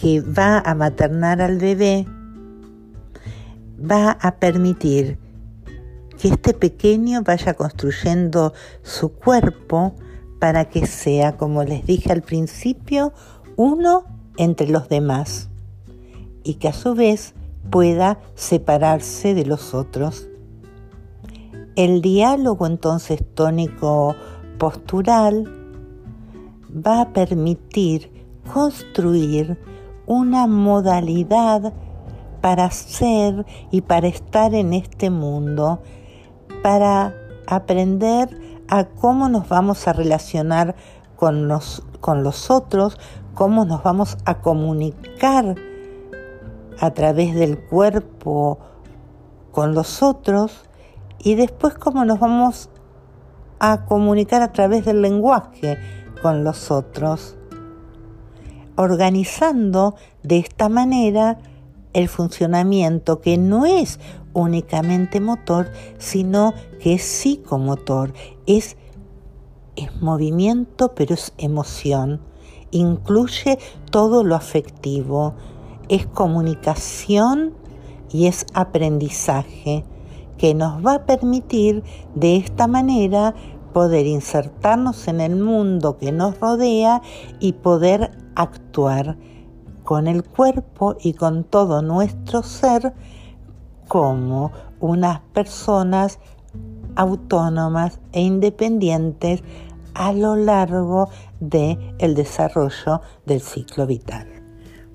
que 0.00 0.20
va 0.20 0.58
a 0.60 0.74
maternar 0.74 1.42
al 1.42 1.58
bebé 1.58 2.06
va 3.78 4.12
a 4.12 4.36
permitir 4.36 5.18
que 6.22 6.28
este 6.28 6.54
pequeño 6.54 7.22
vaya 7.24 7.54
construyendo 7.54 8.52
su 8.84 9.12
cuerpo 9.12 9.96
para 10.38 10.66
que 10.66 10.86
sea, 10.86 11.36
como 11.36 11.64
les 11.64 11.84
dije 11.84 12.12
al 12.12 12.22
principio, 12.22 13.12
uno 13.56 14.04
entre 14.36 14.68
los 14.68 14.88
demás 14.88 15.48
y 16.44 16.54
que 16.54 16.68
a 16.68 16.72
su 16.72 16.94
vez 16.94 17.34
pueda 17.70 18.20
separarse 18.36 19.34
de 19.34 19.46
los 19.46 19.74
otros. 19.74 20.28
El 21.74 22.00
diálogo 22.02 22.68
entonces 22.68 23.20
tónico 23.34 24.14
postural 24.58 25.52
va 26.70 27.00
a 27.00 27.12
permitir 27.12 28.12
construir 28.54 29.58
una 30.06 30.46
modalidad 30.46 31.72
para 32.40 32.70
ser 32.70 33.44
y 33.72 33.80
para 33.80 34.06
estar 34.06 34.54
en 34.54 34.72
este 34.72 35.10
mundo 35.10 35.82
para 36.62 37.14
aprender 37.46 38.28
a 38.68 38.84
cómo 38.84 39.28
nos 39.28 39.48
vamos 39.48 39.86
a 39.88 39.92
relacionar 39.92 40.74
con 41.16 41.48
los, 41.48 41.82
con 42.00 42.22
los 42.22 42.50
otros, 42.50 42.98
cómo 43.34 43.64
nos 43.64 43.82
vamos 43.82 44.16
a 44.24 44.40
comunicar 44.40 45.56
a 46.80 46.90
través 46.92 47.34
del 47.34 47.58
cuerpo 47.58 48.58
con 49.50 49.74
los 49.74 50.02
otros 50.02 50.64
y 51.18 51.34
después 51.34 51.74
cómo 51.74 52.04
nos 52.04 52.18
vamos 52.18 52.70
a 53.60 53.84
comunicar 53.84 54.42
a 54.42 54.52
través 54.52 54.84
del 54.84 55.02
lenguaje 55.02 55.78
con 56.20 56.42
los 56.42 56.70
otros, 56.70 57.36
organizando 58.76 59.94
de 60.22 60.38
esta 60.38 60.68
manera 60.68 61.38
el 61.92 62.08
funcionamiento 62.08 63.20
que 63.20 63.36
no 63.36 63.66
es 63.66 63.98
únicamente 64.32 65.20
motor, 65.20 65.70
sino 65.98 66.54
que 66.80 66.94
es 66.94 67.02
psicomotor, 67.02 68.12
es, 68.46 68.76
movimiento, 70.00 70.94
pero 70.94 71.14
es 71.14 71.32
emoción, 71.38 72.20
incluye 72.70 73.58
todo 73.90 74.22
lo 74.22 74.34
afectivo, 74.34 75.34
es 75.88 76.06
comunicación 76.06 77.54
y 78.10 78.26
es 78.26 78.46
aprendizaje 78.52 79.84
que 80.36 80.54
nos 80.54 80.84
va 80.84 80.94
a 80.94 81.06
permitir 81.06 81.82
de 82.14 82.36
esta 82.36 82.66
manera 82.66 83.34
poder 83.72 84.06
insertarnos 84.06 85.08
en 85.08 85.20
el 85.20 85.36
mundo 85.36 85.96
que 85.98 86.12
nos 86.12 86.38
rodea 86.38 87.00
y 87.40 87.52
poder 87.52 88.10
actuar 88.34 89.16
con 89.84 90.06
el 90.06 90.24
cuerpo 90.24 90.96
y 91.00 91.14
con 91.14 91.44
todo 91.44 91.82
nuestro 91.82 92.42
ser 92.42 92.92
como 93.88 94.52
unas 94.80 95.20
personas 95.32 96.18
autónomas 96.96 98.00
e 98.12 98.20
independientes 98.20 99.42
a 99.94 100.12
lo 100.12 100.36
largo 100.36 101.10
del 101.40 101.94
el 101.98 102.14
desarrollo 102.14 103.02
del 103.26 103.40
ciclo 103.40 103.86
vital. 103.86 104.28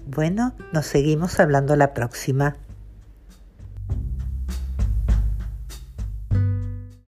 Bueno, 0.08 0.54
nos 0.73 0.86
seguimos 0.86 1.39
hablando 1.39 1.76
la 1.76 1.93
próxima. 1.93 2.56